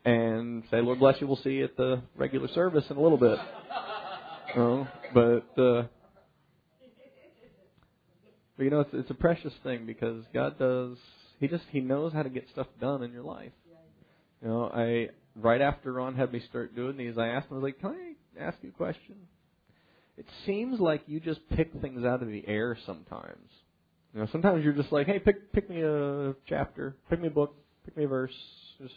[0.05, 3.19] and say, Lord bless you, we'll see you at the regular service in a little
[3.19, 3.39] bit.
[4.57, 5.83] Oh, but uh,
[8.57, 10.97] but you know, it's it's a precious thing because God does.
[11.41, 13.53] He just he knows how to get stuff done in your life.
[14.43, 17.61] You know, I right after Ron had me start doing these, I asked him, I
[17.61, 17.91] was like, "Can
[18.39, 19.17] I ask you a question?"
[20.17, 23.51] It seems like you just pick things out of the air sometimes.
[24.15, 27.31] You know, sometimes you're just like, "Hey, pick pick me a chapter, pick me a
[27.31, 28.35] book, pick me a verse,
[28.81, 28.95] just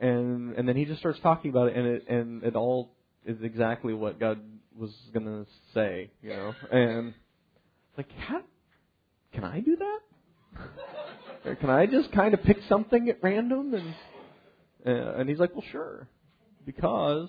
[0.00, 2.92] and and then he just starts talking about it, and it and it all
[3.26, 4.40] is exactly what God
[4.74, 6.54] was to say, you know.
[6.72, 7.12] And
[8.00, 8.40] like, how
[9.34, 10.00] can I do that?
[11.44, 13.74] or can I just kind of pick something at random?
[13.74, 13.94] And
[14.86, 16.08] uh, and he's like, well, sure,
[16.64, 17.28] because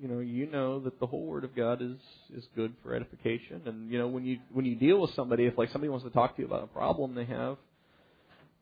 [0.00, 1.96] you know you know that the whole Word of God is
[2.36, 5.58] is good for edification, and you know when you when you deal with somebody, if
[5.58, 7.56] like somebody wants to talk to you about a problem they have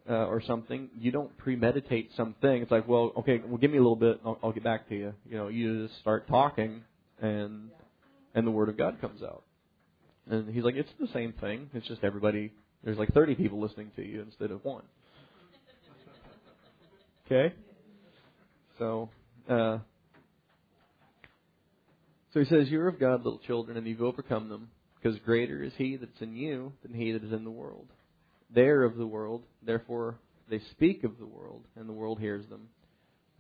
[0.09, 2.62] uh, or something, you don't premeditate something.
[2.62, 4.94] It's like, well, okay, well, give me a little bit, I'll, I'll get back to
[4.94, 5.12] you.
[5.28, 6.85] You know, you just start talking,
[7.20, 7.68] and
[8.35, 9.44] and the word of God comes out.
[10.31, 11.71] And he's like, it's the same thing.
[11.75, 12.53] It's just everybody.
[12.83, 14.85] There's like 30 people listening to you instead of one.
[17.27, 17.55] Okay.
[18.79, 19.09] So,
[19.49, 19.79] uh,
[22.35, 24.69] so he says, "You're of God, little children, and you've overcome them,
[25.01, 27.87] because greater is He that's in you than He that is in the world."
[28.55, 30.17] They are of the world, therefore
[30.49, 32.69] they speak of the world, and the world hears them.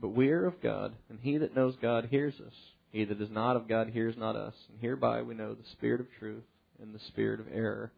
[0.00, 2.54] But we are of God, and he that knows God hears us.
[2.90, 4.54] He that is not of God hears not us.
[4.70, 6.44] And hereby we know the spirit of truth
[6.80, 7.92] and the spirit of error.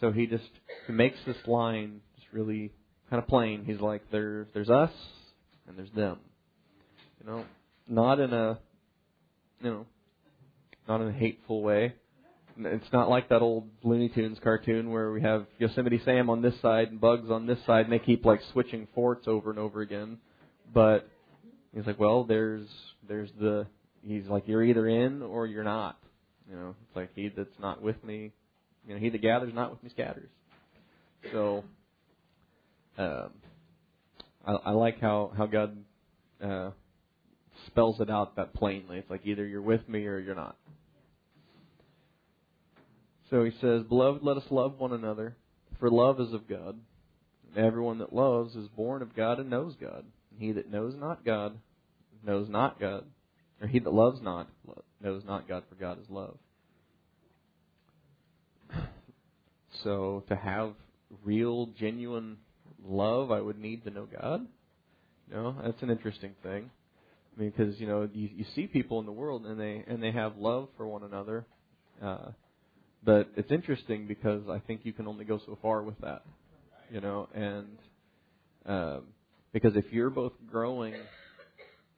[0.00, 0.48] So he just
[0.86, 2.72] he makes this line just really
[3.10, 3.64] kind of plain.
[3.64, 4.92] He's like, there's there's us
[5.66, 6.18] and there's them.
[7.20, 7.44] You know,
[7.88, 8.58] not in a
[9.62, 9.86] you know,
[10.86, 11.94] not in a hateful way,
[12.58, 16.54] it's not like that old Looney Tunes cartoon where we have Yosemite Sam on this
[16.62, 19.80] side and Bugs on this side, and they keep like switching forts over and over
[19.82, 20.18] again.
[20.72, 21.08] But
[21.74, 22.66] he's like, well, there's
[23.06, 23.66] there's the
[24.02, 25.98] he's like you're either in or you're not,
[26.48, 28.32] You know, it's like he that's not with me,
[28.86, 30.30] you know, he that gathers not with me scatters.
[31.32, 31.64] So,
[32.98, 33.30] um,
[34.46, 35.76] I, I like how how God
[36.42, 36.70] uh,
[37.66, 38.98] spells it out that plainly.
[38.98, 40.56] It's like either you're with me or you're not.
[43.30, 45.34] So he says, Beloved, let us love one another,
[45.80, 46.78] for love is of God.
[47.56, 50.04] Everyone that loves is born of God and knows God.
[50.30, 51.58] And he that knows not God
[52.26, 53.04] knows not God.
[53.60, 54.48] Or he that loves not
[55.00, 56.38] knows not God, for God is love.
[59.84, 60.72] So to have
[61.22, 62.38] real, genuine
[62.82, 64.46] love, I would need to know God.
[65.30, 66.70] Know, that's an interesting thing.
[67.36, 70.02] I mean, because you know, you, you see people in the world and they and
[70.02, 71.44] they have love for one another,
[72.02, 72.30] uh,
[73.04, 76.22] but it's interesting because I think you can only go so far with that.
[76.90, 77.76] You know, and
[78.64, 79.02] um,
[79.52, 80.94] because if you're both growing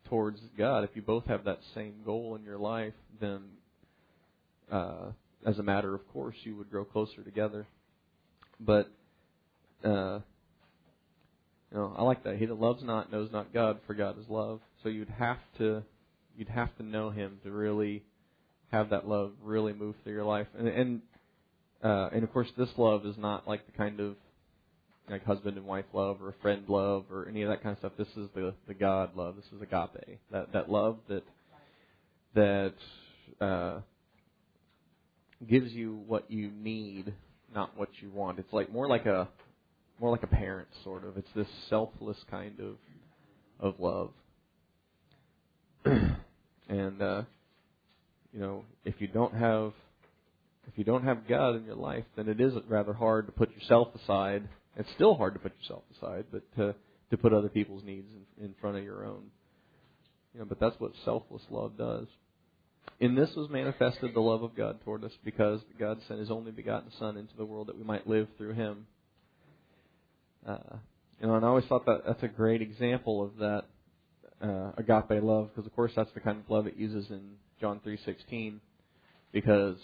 [0.09, 3.41] towards God, if you both have that same goal in your life, then
[4.71, 5.11] uh,
[5.47, 7.67] as a matter of course, you would grow closer together.
[8.61, 8.91] But
[9.85, 10.21] uh,
[11.71, 12.37] you know, I like that.
[12.37, 14.61] He that loves not knows not God, for God is love.
[14.83, 15.83] So you'd have to
[16.37, 18.03] you'd have to know Him to really
[18.73, 20.47] have that love really move through your life.
[20.59, 21.01] And and
[21.83, 24.17] uh, and of course, this love is not like the kind of
[25.11, 27.79] like husband and wife love or a friend love or any of that kind of
[27.79, 27.93] stuff.
[27.97, 29.37] This is the the God love.
[29.37, 30.19] This is agape.
[30.31, 31.25] That that love that
[32.35, 32.75] that
[33.41, 33.81] uh,
[35.49, 37.13] gives you what you need,
[37.55, 38.39] not what you want.
[38.39, 39.29] It's like more like a
[40.01, 41.17] more like a parent sort of.
[41.17, 42.77] It's this selfless kind of
[43.61, 44.11] of love.
[46.69, 47.23] and uh
[48.33, 49.73] you know, if you don't have
[50.67, 53.51] if you don't have God in your life, then it is rather hard to put
[53.55, 54.49] yourself aside.
[54.79, 56.75] It's still hard to put yourself aside, but to
[57.11, 58.07] to put other people's needs
[58.39, 59.25] in, in front of your own.
[60.35, 62.07] You know, but that's what selfless love does.
[63.01, 66.53] In this was manifested the love of God toward us, because God sent His only
[66.53, 68.87] begotten Son into the world that we might live through Him.
[70.47, 70.77] Uh,
[71.21, 73.65] you know, and I always thought that that's a great example of that
[74.41, 77.23] uh, agape love, because of course that's the kind of love it uses in
[77.61, 78.61] John three sixteen,
[79.33, 79.77] because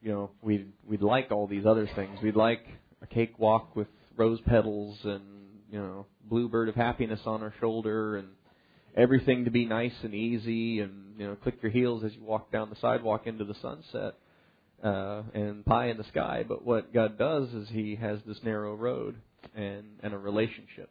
[0.00, 2.18] you know we'd we'd like all these other things.
[2.22, 2.64] We'd like
[3.02, 5.22] a cakewalk with rose petals and
[5.70, 8.28] you know bluebird of happiness on our shoulder and
[8.96, 12.52] everything to be nice and easy and you know click your heels as you walk
[12.52, 14.14] down the sidewalk into the sunset
[14.82, 16.44] uh, and pie in the sky.
[16.46, 19.16] But what God does is He has this narrow road
[19.54, 20.90] and and a relationship.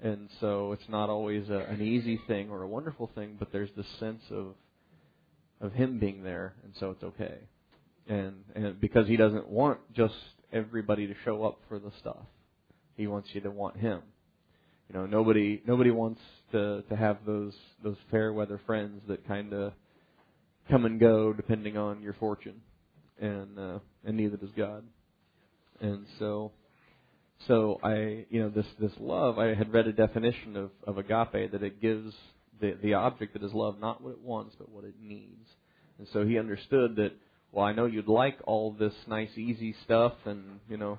[0.00, 3.70] And so it's not always a, an easy thing or a wonderful thing, but there's
[3.76, 4.54] this sense of
[5.60, 7.38] of him being there, and so it's okay.
[8.06, 10.14] And and because he doesn't want just
[10.52, 12.26] everybody to show up for the stuff,
[12.96, 14.00] he wants you to want him.
[14.88, 16.20] You know, nobody nobody wants
[16.52, 19.72] to to have those those fair weather friends that kind of
[20.70, 22.60] come and go depending on your fortune,
[23.20, 24.84] and uh, and neither does God.
[25.80, 26.52] And so
[27.46, 31.52] so I, you know, this this love, I had read a definition of of agape
[31.52, 32.14] that it gives
[32.60, 35.48] the the object that is love not what it wants but what it needs.
[35.98, 37.12] And so he understood that.
[37.52, 40.98] Well, I know you'd like all this nice, easy stuff, and you know,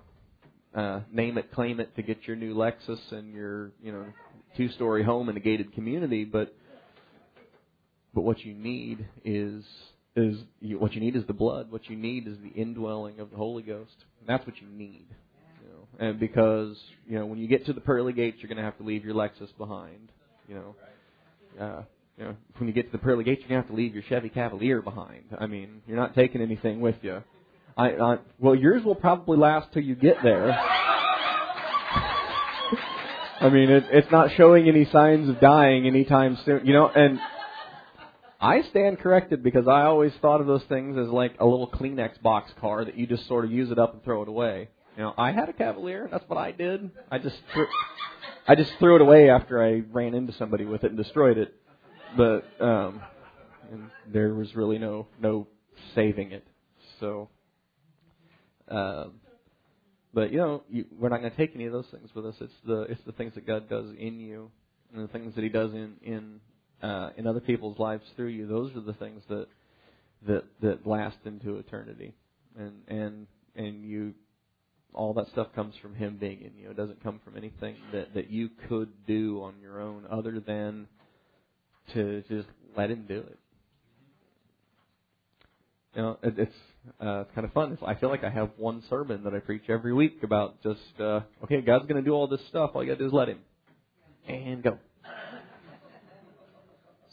[0.73, 4.05] uh, name it, claim it to get your new Lexus and your you know
[4.57, 6.53] two-story home in a gated community, but
[8.13, 9.63] but what you need is
[10.15, 11.71] is you, what you need is the blood.
[11.71, 13.95] What you need is the indwelling of the Holy Ghost.
[14.27, 15.05] That's what you need
[15.99, 18.77] and because you know when you get to the pearly gates, you're going to have
[18.77, 20.11] to leave your Lexus behind.
[20.47, 20.75] You know,
[21.63, 21.81] uh,
[22.19, 24.03] you know when you get to the pearly gates, you're to have to leave your
[24.03, 25.23] Chevy Cavalier behind.
[25.39, 27.23] I mean, you're not taking anything with you.
[27.77, 30.51] I, I well, yours will probably last till you get there.
[33.41, 36.65] I mean, it, it's not showing any signs of dying anytime soon.
[36.65, 37.21] You know, and
[38.41, 42.21] I stand corrected because I always thought of those things as like a little Kleenex
[42.21, 44.67] box car that you just sort of use it up and throw it away.
[44.97, 46.09] You know, I had a Cavalier.
[46.11, 46.91] That's what I did.
[47.09, 47.65] I just threw,
[48.45, 51.55] I just threw it away after I ran into somebody with it and destroyed it.
[52.17, 53.01] But um,
[53.71, 55.47] and there was really no no
[55.95, 56.45] saving it.
[56.99, 57.29] So,
[58.67, 59.13] um,
[60.13, 62.35] but you know, you, we're not going to take any of those things with us.
[62.41, 64.49] It's the it's the things that God does in you,
[64.93, 66.39] and the things that He does in in
[66.81, 68.47] uh, in other people's lives through you.
[68.47, 69.47] Those are the things that
[70.27, 72.13] that that last into eternity,
[72.57, 74.13] and and and you
[74.93, 76.71] all that stuff comes from Him being in you.
[76.71, 80.87] It doesn't come from anything that that you could do on your own, other than
[81.93, 83.39] to just let Him do it.
[85.95, 86.55] You know, it, it's
[87.01, 87.77] uh, it's kind of fun.
[87.85, 91.21] I feel like I have one sermon that I preach every week about just uh,
[91.43, 92.71] okay, God's going to do all this stuff.
[92.73, 93.39] All you got to do is let Him
[94.27, 94.77] and go.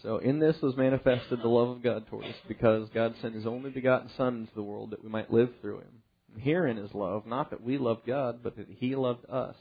[0.03, 3.47] So in this was manifested the love of God toward us, because God sent His
[3.47, 6.03] only begotten Son into the world that we might live through Him.
[6.39, 9.57] Herein is love, not that we loved God, but that He loved us,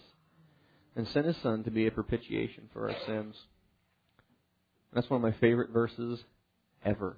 [0.96, 3.36] and sent His Son to be a propitiation for our sins.
[4.96, 6.20] That's one of my favorite verses
[6.84, 7.18] ever.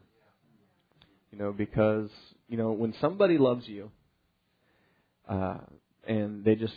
[1.31, 2.09] You know, because
[2.49, 3.91] you know when somebody loves you,
[5.29, 5.59] uh,
[6.07, 6.73] and they just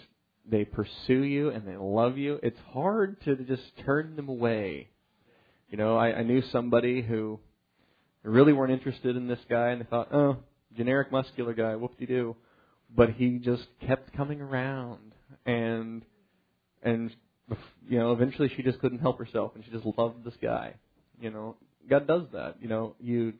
[0.48, 4.88] they pursue you and they love you, it's hard to just turn them away.
[5.70, 7.38] You know, I, I knew somebody who
[8.22, 10.38] really weren't interested in this guy, and they thought, oh,
[10.76, 12.36] generic muscular guy, whoop-de-doo.
[12.94, 15.12] But he just kept coming around,
[15.46, 16.02] and
[16.82, 17.10] and
[17.88, 20.74] you know, eventually she just couldn't help herself, and she just loved this guy.
[21.20, 21.56] You know,
[21.88, 22.56] God does that.
[22.60, 23.34] You know, you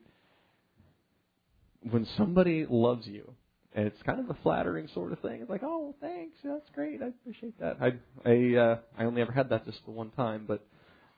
[1.89, 3.33] when somebody loves you,
[3.73, 5.41] and it's kind of a flattering sort of thing.
[5.41, 7.77] It's like, oh, thanks, that's great, I appreciate that.
[7.81, 7.93] I
[8.29, 10.63] I uh, I only ever had that just the one time, but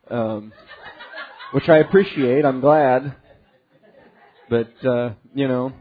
[0.09, 0.53] um,
[1.53, 2.45] which I appreciate.
[2.45, 3.16] I'm glad.
[4.49, 5.72] But, uh, you know,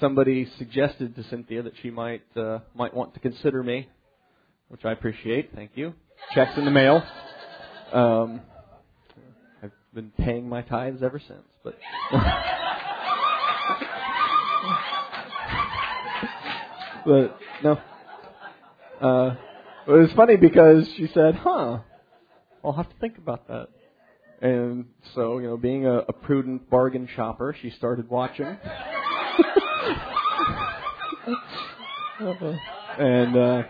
[0.00, 3.88] somebody suggested to Cynthia that she might, uh, might want to consider me,
[4.68, 5.50] which I appreciate.
[5.54, 5.94] Thank you.
[6.34, 7.02] Checks in the mail.
[7.92, 8.40] Um,
[9.96, 11.76] been paying my tithes ever since, but.
[17.04, 17.80] but no.
[19.00, 19.34] Uh,
[19.88, 21.78] it was funny because she said, "Huh,
[22.62, 23.68] I'll have to think about that."
[24.42, 24.84] And
[25.14, 28.44] so, you know, being a, a prudent bargain shopper, she started watching.
[32.98, 33.62] and uh,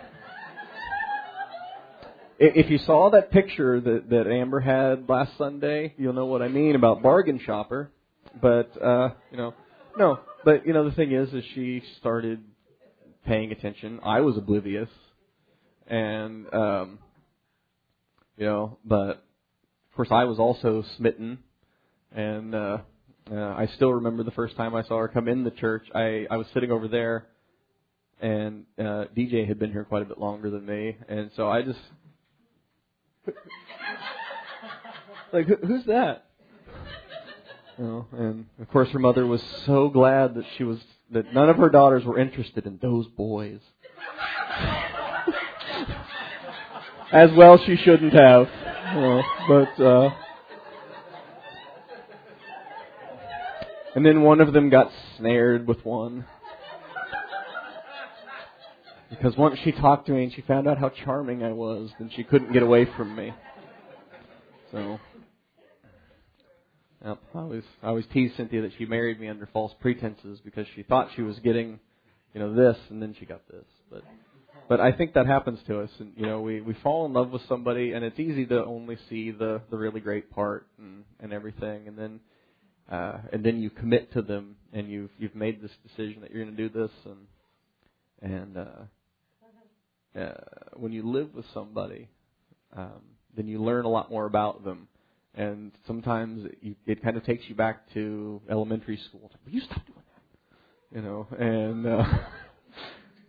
[2.39, 6.49] if you saw that picture that, that Amber had last Sunday, you'll know what I
[6.49, 7.91] mean about bargain shopper.
[8.41, 9.55] But uh, you know,
[9.97, 10.21] no.
[10.45, 12.43] But you know, the thing is, is she started
[13.27, 14.01] paying attention.
[14.05, 14.91] I was oblivious,
[15.87, 16.99] and um,
[18.37, 19.25] you know, but
[19.91, 21.39] of course, I was also smitten,
[22.15, 22.79] and uh,
[23.33, 25.87] uh, I still remember the first time I saw her come in the church.
[25.95, 27.27] I I was sitting over there,
[28.21, 31.63] and uh, DJ had been here quite a bit longer than me, and so I
[31.63, 31.79] just
[35.33, 36.25] like who's that?
[37.79, 40.79] You know, and of course her mother was so glad that she was
[41.11, 43.61] that none of her daughters were interested in those boys.
[47.13, 48.49] As well she shouldn't have
[49.49, 50.11] but uh,
[53.95, 56.25] and then one of them got snared with one
[59.11, 62.11] because once she talked to me and she found out how charming I was, then
[62.15, 63.33] she couldn't get away from me.
[64.73, 64.99] So.
[67.05, 70.67] Yep, I always I always tease Cynthia that she married me under false pretenses because
[70.75, 71.79] she thought she was getting,
[72.35, 73.65] you know, this and then she got this.
[73.91, 74.03] But
[74.69, 77.31] but I think that happens to us, and you know, we we fall in love
[77.31, 81.33] with somebody, and it's easy to only see the the really great part and and
[81.33, 82.21] everything, and then
[82.91, 86.45] uh, and then you commit to them, and you've you've made this decision that you're
[86.45, 88.83] going to do this, and and uh,
[90.19, 90.33] uh,
[90.75, 92.09] when you live with somebody,
[92.77, 93.03] um,
[93.37, 94.89] then you learn a lot more about them,
[95.35, 99.31] and sometimes it, it kind of takes you back to elementary school.
[99.45, 100.03] Will you stop doing
[100.91, 100.97] that?
[100.97, 101.87] You know, and.
[101.87, 102.05] Uh,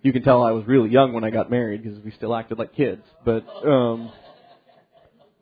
[0.07, 2.57] you can tell I was really young when I got married because we still acted
[2.57, 3.01] like kids.
[3.25, 4.11] But um,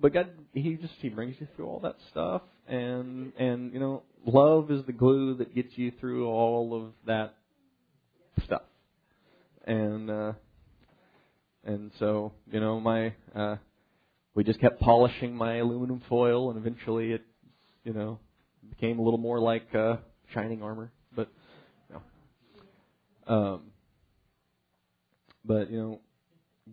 [0.02, 4.04] but God, He just He brings you through all that stuff, and and you know,
[4.26, 7.36] love is the glue that gets you through all of that
[8.44, 8.64] stuff.
[9.66, 10.34] And uh,
[11.66, 13.58] and so you know, my uh,
[14.36, 17.24] we just kept polishing my aluminum foil, and eventually it
[17.84, 18.20] you know
[18.70, 19.98] became a little more like uh,
[20.34, 20.92] shining armor.
[21.16, 21.30] But
[21.90, 23.62] you know, um,
[25.44, 26.00] but you know,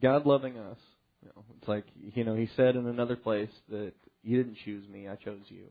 [0.01, 0.79] God loving us,
[1.23, 1.85] you know, it's like
[2.15, 5.65] you know He said in another place that You didn't choose me, I chose you,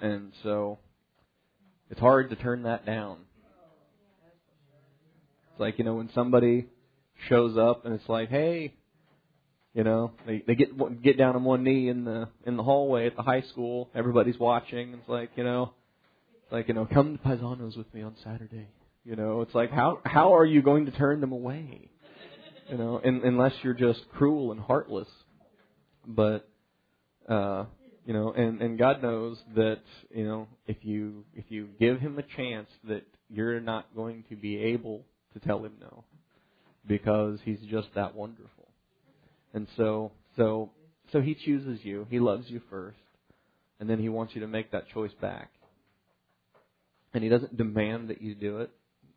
[0.00, 0.78] and so
[1.90, 3.18] it's hard to turn that down.
[5.52, 6.66] It's like you know when somebody
[7.28, 8.74] shows up and it's like, hey,
[9.72, 13.06] you know, they they get get down on one knee in the in the hallway
[13.06, 13.90] at the high school.
[13.94, 14.94] Everybody's watching.
[14.94, 15.72] It's like you know,
[16.50, 18.68] like you know, come to Paisanos with me on Saturday.
[19.04, 21.90] You know, it's like how how are you going to turn them away?
[22.68, 25.08] you know, in, unless you're just cruel and heartless.
[26.06, 26.48] But
[27.28, 27.64] uh,
[28.04, 32.18] you know, and and God knows that you know if you if you give Him
[32.18, 36.04] a chance that you're not going to be able to tell Him no,
[36.86, 38.68] because He's just that wonderful.
[39.52, 40.70] And so so
[41.12, 42.06] so He chooses you.
[42.10, 42.98] He loves you first,
[43.80, 45.50] and then He wants you to make that choice back.
[47.12, 48.70] And He doesn't demand that you do it,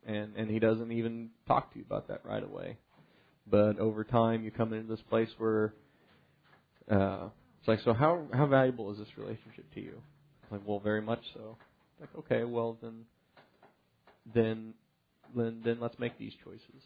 [0.06, 2.76] and and He doesn't even talk to you about that right away
[3.50, 5.72] but over time you come into this place where
[6.90, 10.00] uh, It's like, so how how valuable is this relationship to you?
[10.50, 11.56] Like, well, very much so.
[12.00, 13.04] Like, okay, well then,
[14.34, 14.74] then,
[15.36, 16.82] then, then let's make these choices.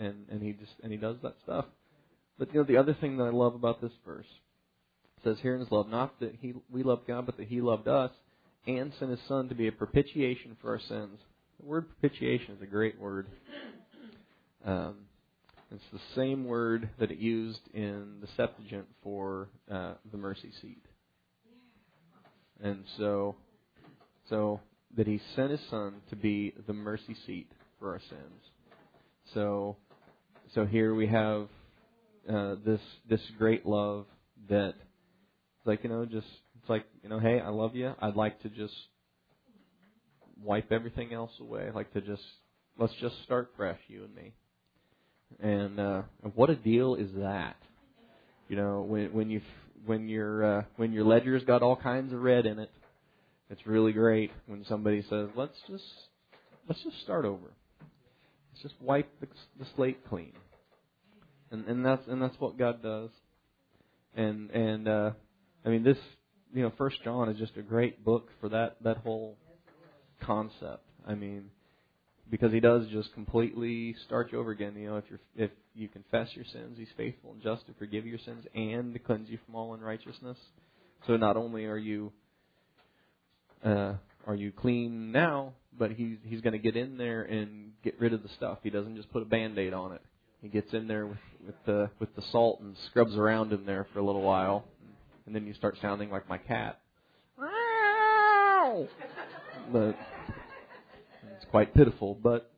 [0.00, 1.66] And and he just and he does that stuff.
[2.38, 4.26] But you know, the other thing that I love about this verse
[5.22, 7.86] says here in his love, not that he we loved God, but that he loved
[7.86, 8.10] us
[8.66, 11.18] and sent his son to be a propitiation for our sins.
[11.60, 13.26] The word propitiation is a great word.
[14.64, 14.96] Um,
[15.70, 20.84] it's the same word that it used in the Septuagint for uh, the mercy seat.
[22.62, 23.36] And so,
[24.28, 24.60] so
[24.96, 28.42] that he sent his son to be the mercy seat for our sins.
[29.32, 29.76] So,
[30.54, 31.48] so here we have
[32.28, 34.06] uh, this this great love
[34.48, 36.26] that, it's like you know, just
[36.60, 37.94] it's like you know, hey, I love you.
[38.00, 38.74] I'd like to just
[40.42, 41.66] wipe everything else away.
[41.68, 42.22] I'd like to just
[42.78, 44.32] let's just start fresh, you and me.
[45.40, 46.02] And uh,
[46.34, 47.56] what a deal is that?
[48.48, 49.40] You know, when when you
[49.86, 52.70] when your uh, when your ledger's got all kinds of red in it,
[53.50, 55.84] it's really great when somebody says, "Let's just
[56.68, 57.52] let's just start over.
[58.52, 59.26] Let's just wipe the,
[59.58, 60.32] the slate clean."
[61.50, 63.10] And and that's and that's what God does.
[64.14, 65.10] And and uh,
[65.64, 65.98] I mean this
[66.52, 69.36] you know First John is just a great book for that that whole
[70.20, 70.84] concept.
[71.06, 71.50] I mean
[72.30, 74.74] because he does just completely start you over again.
[74.76, 78.06] You know, if you're if you confess your sins, he's faithful and just to forgive
[78.06, 80.38] your sins and to cleanse you from all unrighteousness.
[81.06, 82.12] So not only are you
[83.64, 83.94] uh,
[84.26, 88.12] are you clean now, but he's he's going to get in there and get rid
[88.12, 88.58] of the stuff.
[88.62, 90.02] He doesn't just put a band-aid on it.
[90.42, 93.86] He gets in there with with the with the salt and scrubs around in there
[93.92, 94.64] for a little while,
[95.26, 96.80] and then you start sounding like my cat.
[99.72, 99.96] But
[101.36, 102.52] it's quite pitiful, but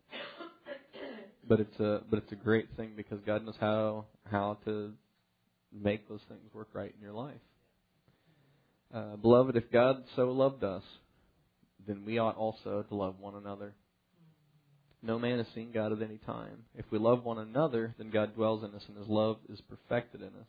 [1.49, 4.93] but it's a but it's a great thing because God knows how how to
[5.73, 7.41] make those things work right in your life.
[8.93, 10.83] Uh, beloved, if God so loved us,
[11.87, 13.75] then we ought also to love one another.
[15.03, 16.65] No man has seen God at any time.
[16.77, 20.21] If we love one another, then God dwells in us, and His love is perfected
[20.21, 20.47] in us.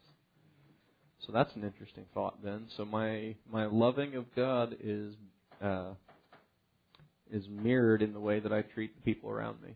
[1.25, 2.43] So that's an interesting thought.
[2.43, 5.13] Then, so my my loving of God is
[5.61, 5.93] uh,
[7.31, 9.75] is mirrored in the way that I treat the people around me.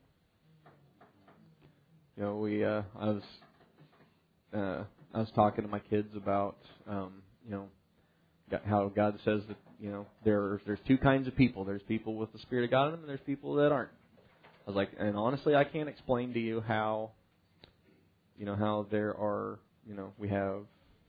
[2.18, 3.24] You know, we uh, I was
[4.54, 4.84] uh,
[5.14, 7.68] I was talking to my kids about um, you know
[8.66, 11.64] how God says that you know there there's two kinds of people.
[11.66, 13.92] There's people with the Spirit of God in them, and there's people that aren't.
[14.66, 17.12] I was like, and honestly, I can't explain to you how
[18.38, 20.62] you know how there are you know we have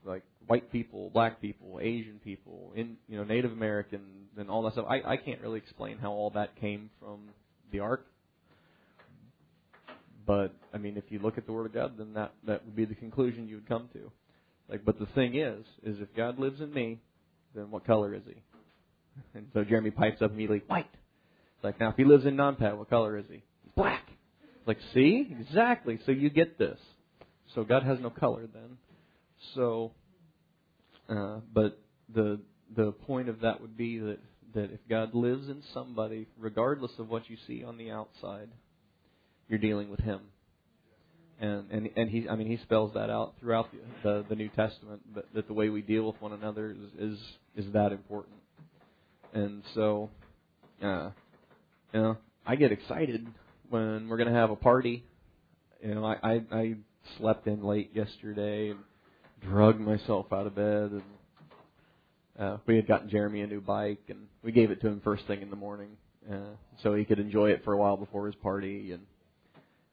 [0.04, 4.72] like white people, black people, Asian people, in you know Native Americans, and all that
[4.72, 4.86] stuff.
[4.88, 7.28] I I can't really explain how all that came from
[7.70, 8.06] the ark.
[10.26, 12.76] But I mean, if you look at the Word of God, then that that would
[12.76, 14.10] be the conclusion you would come to.
[14.68, 16.98] Like, but the thing is, is if God lives in me,
[17.58, 18.34] then what color is He?
[19.34, 20.86] And so Jeremy pipes up immediately, white.
[20.92, 23.42] It's like now, if He lives in non-pet, what color is He?
[23.76, 24.04] Black.
[24.58, 25.98] It's like, see, exactly.
[26.06, 26.78] So you get this.
[27.54, 28.78] So God has no color then.
[29.54, 29.92] So
[31.08, 31.78] uh, but
[32.14, 32.40] the
[32.76, 34.18] the point of that would be that
[34.54, 38.48] that if God lives in somebody, regardless of what you see on the outside,
[39.48, 40.20] you're dealing with Him.
[41.40, 44.48] And and and he, I mean, he spells that out throughout the the, the New
[44.48, 47.18] Testament that, that the way we deal with one another is is,
[47.58, 48.36] is that important.
[49.34, 50.08] And so,
[50.82, 51.10] uh,
[51.92, 53.26] you know, I get excited
[53.68, 55.04] when we're going to have a party.
[55.82, 56.74] You know, I, I I
[57.18, 58.80] slept in late yesterday and
[59.42, 61.02] drug myself out of bed and
[62.38, 65.26] uh, we had gotten Jeremy a new bike and we gave it to him first
[65.26, 65.90] thing in the morning
[66.30, 69.06] uh, so he could enjoy it for a while before his party and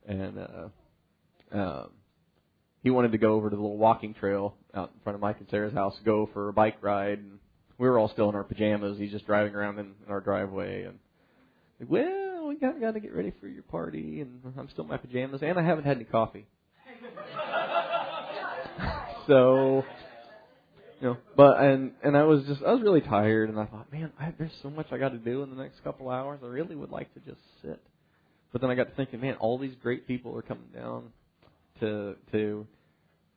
[0.07, 1.85] and uh, uh,
[2.85, 5.37] he wanted to go over to the little walking trail out in front of Mike
[5.39, 7.17] and Sarah's house, go for a bike ride.
[7.17, 7.39] And
[7.77, 8.97] we were all still in our pajamas.
[8.97, 10.99] He's just driving around in, in our driveway, and
[11.89, 14.97] well, we got got to get ready for your party, and I'm still in my
[14.97, 16.45] pajamas, and I haven't had any coffee.
[19.27, 19.83] so
[21.01, 23.91] you know, but and and I was just I was really tired, and I thought,
[23.91, 26.39] man, I, there's so much I got to do in the next couple hours.
[26.43, 27.81] I really would like to just sit.
[28.51, 31.11] But then I got to thinking, man, all these great people are coming down
[31.81, 32.65] to to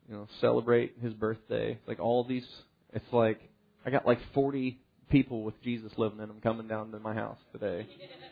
[0.09, 1.79] you know celebrate his birthday.
[1.89, 2.47] Like all these,
[2.93, 3.41] it's like
[3.89, 4.79] I got like 40
[5.11, 7.87] people with Jesus living in them coming down to my house today.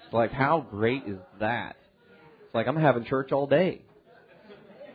[0.04, 1.76] It's like how great is that?
[2.44, 3.80] It's like I'm having church all day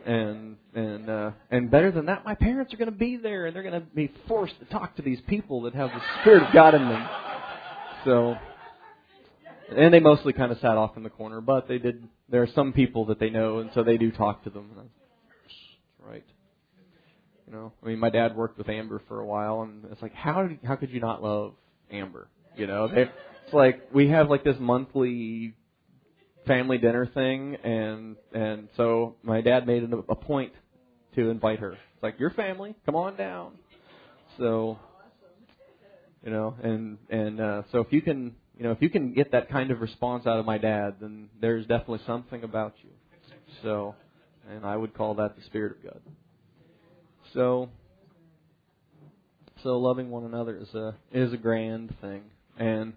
[0.06, 3.54] and and uh, and better than that, my parents are going to be there, and
[3.54, 6.54] they're going to be forced to talk to these people that have the Spirit of
[6.54, 7.08] God in them.
[8.04, 8.36] So,
[9.76, 12.08] and they mostly kind of sat off in the corner, but they did.
[12.28, 14.70] There are some people that they know, and so they do talk to them.
[16.04, 16.24] Right.
[17.52, 20.48] Know, I mean, my dad worked with Amber for a while, and it's like, how
[20.64, 21.52] how could you not love
[21.90, 22.28] Amber?
[22.56, 25.52] You know, they, it's like we have like this monthly
[26.46, 30.54] family dinner thing, and and so my dad made it a point
[31.14, 31.72] to invite her.
[31.72, 33.52] It's like your family, come on down.
[34.38, 34.78] So,
[36.24, 39.32] you know, and and uh, so if you can, you know, if you can get
[39.32, 42.90] that kind of response out of my dad, then there's definitely something about you.
[43.62, 43.94] So,
[44.48, 46.00] and I would call that the spirit of God.
[47.34, 47.70] So,
[49.62, 52.22] so loving one another is a is a grand thing,
[52.58, 52.92] and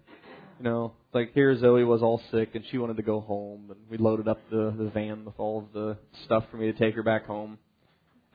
[0.58, 3.78] you know, like here Zoe was all sick and she wanted to go home, and
[3.88, 6.94] we loaded up the the van with all of the stuff for me to take
[6.96, 7.56] her back home,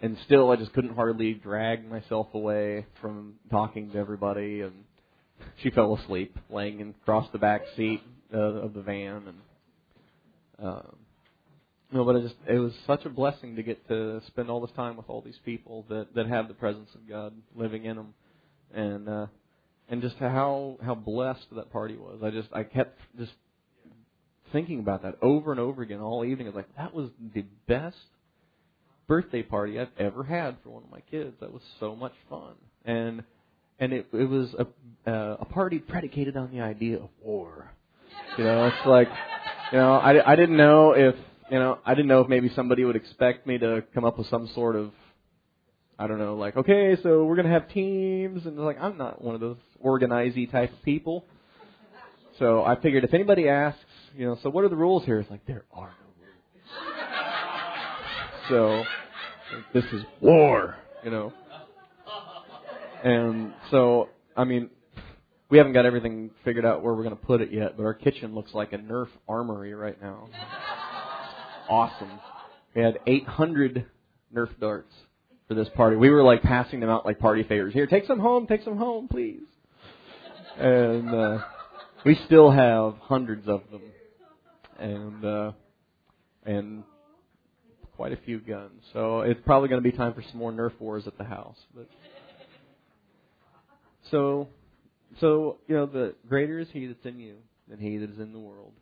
[0.02, 4.74] and still I just couldn't hardly drag myself away from talking to everybody, and
[5.62, 8.02] she fell asleep laying across the back seat
[8.34, 9.38] uh, of the van, and.
[10.64, 11.01] Um,
[11.92, 14.76] no, but it just it was such a blessing to get to spend all this
[14.76, 18.14] time with all these people that that have the presence of God living in them,
[18.74, 19.28] and uh,
[19.90, 22.22] and just how how blessed that party was.
[22.24, 23.34] I just I kept just
[24.54, 26.48] thinking about that over and over again all evening.
[26.48, 27.98] I was like, that was the best
[29.08, 31.36] birthday party I've ever had for one of my kids.
[31.42, 32.54] That was so much fun,
[32.86, 33.24] and
[33.80, 37.70] and it it was a uh, a party predicated on the idea of war.
[38.38, 39.10] You know, it's like
[39.74, 41.16] you know I I didn't know if
[41.52, 44.28] you know, I didn't know if maybe somebody would expect me to come up with
[44.28, 44.92] some sort of,
[46.00, 49.36] I don't know, like, okay, so we're gonna have teams, and like, I'm not one
[49.36, 51.26] of those organizey type of people.
[52.40, 53.84] So I figured if anybody asks,
[54.16, 55.20] you know, so what are the rules here?
[55.20, 56.08] It's like there are no
[58.48, 58.86] rules.
[58.86, 58.86] So
[59.74, 61.34] this is war, you know.
[63.04, 64.70] And so, I mean,
[65.50, 68.34] we haven't got everything figured out where we're to put it yet, but our kitchen
[68.36, 70.30] looks like a Nerf armory right now
[71.72, 72.20] awesome.
[72.76, 73.86] We had 800
[74.36, 74.94] Nerf darts
[75.48, 75.96] for this party.
[75.96, 77.74] We were like passing them out like party favors.
[77.74, 79.42] Here, take some home, take some home, please.
[80.58, 81.38] And uh,
[82.06, 83.82] we still have hundreds of them,
[84.78, 85.52] and uh,
[86.46, 86.84] and
[87.96, 88.82] quite a few guns.
[88.92, 91.58] So it's probably going to be time for some more Nerf wars at the house.
[91.74, 91.90] But
[94.12, 94.50] so
[95.22, 97.36] so you know the greater is He that's in you
[97.70, 98.74] than he that is in the world.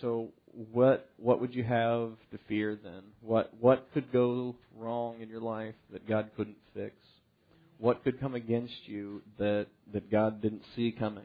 [0.00, 3.02] So what what would you have to fear then?
[3.20, 6.94] What what could go wrong in your life that God couldn't fix?
[7.78, 11.24] What could come against you that that God didn't see coming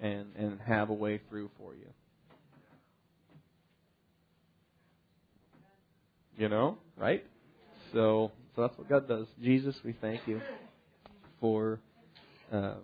[0.00, 1.86] and and have a way through for you?
[6.36, 7.24] You know, right?
[7.92, 9.26] So so that's what God does.
[9.40, 10.40] Jesus, we thank you
[11.40, 11.80] for
[12.52, 12.82] um,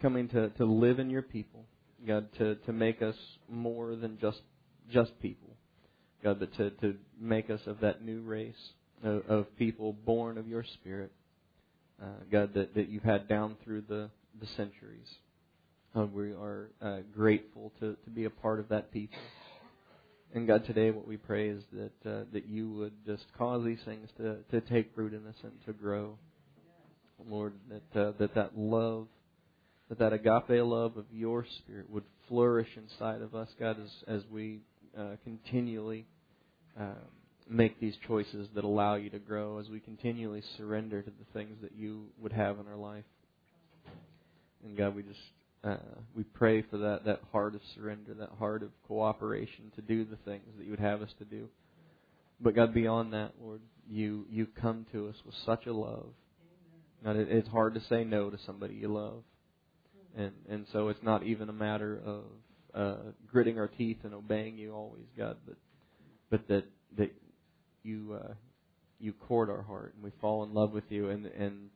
[0.00, 1.64] coming to to live in your people.
[2.06, 3.16] God, to to make us
[3.48, 4.40] more than just
[4.90, 5.48] just people,
[6.22, 8.54] God, but to, to make us of that new race
[9.02, 11.12] of, of people born of your Spirit,
[12.02, 14.10] uh, God, that, that you've had down through the,
[14.40, 15.08] the centuries.
[15.94, 19.18] Uh, we are uh, grateful to, to be a part of that people.
[20.34, 23.78] And God, today what we pray is that uh, that you would just cause these
[23.86, 26.18] things to, to take root in us and to grow.
[27.26, 29.06] Lord, that uh, that that love,
[29.88, 34.22] that that agape love of your Spirit would flourish inside of us, God, as as
[34.30, 34.60] we
[34.98, 36.06] uh, continually
[36.78, 36.94] uh,
[37.48, 41.56] make these choices that allow you to grow as we continually surrender to the things
[41.62, 43.04] that you would have in our life.
[44.64, 45.20] And God, we just
[45.62, 45.76] uh,
[46.14, 50.16] we pray for that that heart of surrender, that heart of cooperation to do the
[50.24, 51.48] things that you would have us to do.
[52.40, 56.06] But God, beyond that, Lord, you you come to us with such a love.
[57.04, 59.22] God, it, it's hard to say no to somebody you love,
[60.16, 62.24] and and so it's not even a matter of
[62.76, 62.96] uh,
[63.26, 65.56] gritting our teeth and obeying you always, God, but
[66.30, 66.64] but that
[66.98, 67.12] that
[67.82, 68.34] you uh,
[68.98, 71.70] you court our heart and we fall in love with you and and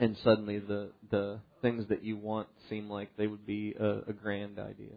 [0.00, 4.12] and suddenly the the things that you want seem like they would be a, a
[4.12, 4.94] grand idea.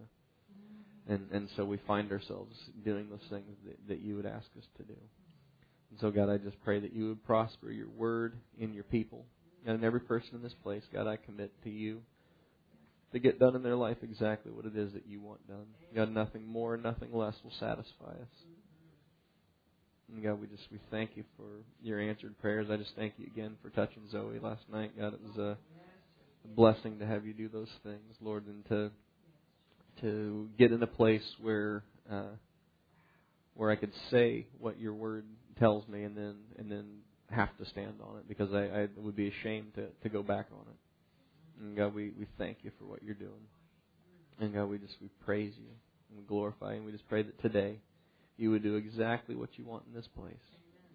[1.07, 4.65] And and so we find ourselves doing those things that, that you would ask us
[4.77, 4.99] to do.
[5.91, 9.25] And so God, I just pray that you would prosper your word in your people.
[9.65, 12.01] And every person in this place, God, I commit to you
[13.11, 15.65] to get done in their life exactly what it is that you want done.
[15.95, 18.43] God, nothing more, nothing less will satisfy us.
[20.13, 21.45] And God, we just we thank you for
[21.81, 22.67] your answered prayers.
[22.71, 24.97] I just thank you again for touching Zoe last night.
[24.97, 25.57] God, it was a,
[26.55, 28.91] blessing to have you do those things, Lord, and to
[30.01, 32.31] to get in a place where uh,
[33.53, 35.25] where I could say what your word
[35.59, 36.85] tells me, and then and then
[37.29, 40.47] have to stand on it because I, I would be ashamed to to go back
[40.51, 40.77] on it.
[41.59, 43.47] And God, we, we thank you for what you're doing.
[44.39, 45.69] And God, we just we praise you
[46.09, 46.77] and we glorify you.
[46.77, 47.79] And we just pray that today
[48.37, 50.35] you would do exactly what you want in this place.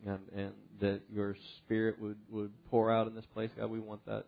[0.06, 3.70] and, and that your Spirit would would pour out in this place, God.
[3.70, 4.26] We want that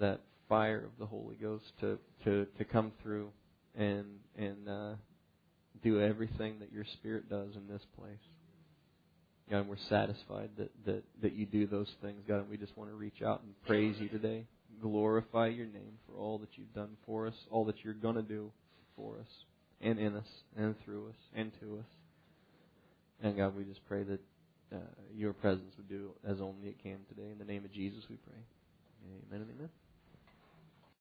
[0.00, 3.30] that fire of the Holy Ghost to to to come through
[3.74, 4.06] and
[4.36, 4.92] and uh,
[5.82, 8.16] do everything that your Spirit does in this place.
[9.50, 12.74] God, and we're satisfied that, that, that you do those things, God, and we just
[12.78, 14.46] want to reach out and praise you today.
[14.80, 18.22] Glorify your name for all that you've done for us, all that you're going to
[18.22, 18.50] do
[18.96, 19.28] for us,
[19.80, 21.86] and in us, and through us, and to us.
[23.22, 24.20] And God, we just pray that
[24.72, 24.78] uh,
[25.14, 27.30] your presence would do as only it can today.
[27.30, 28.38] In the name of Jesus, we pray.
[29.30, 29.83] Amen and amen.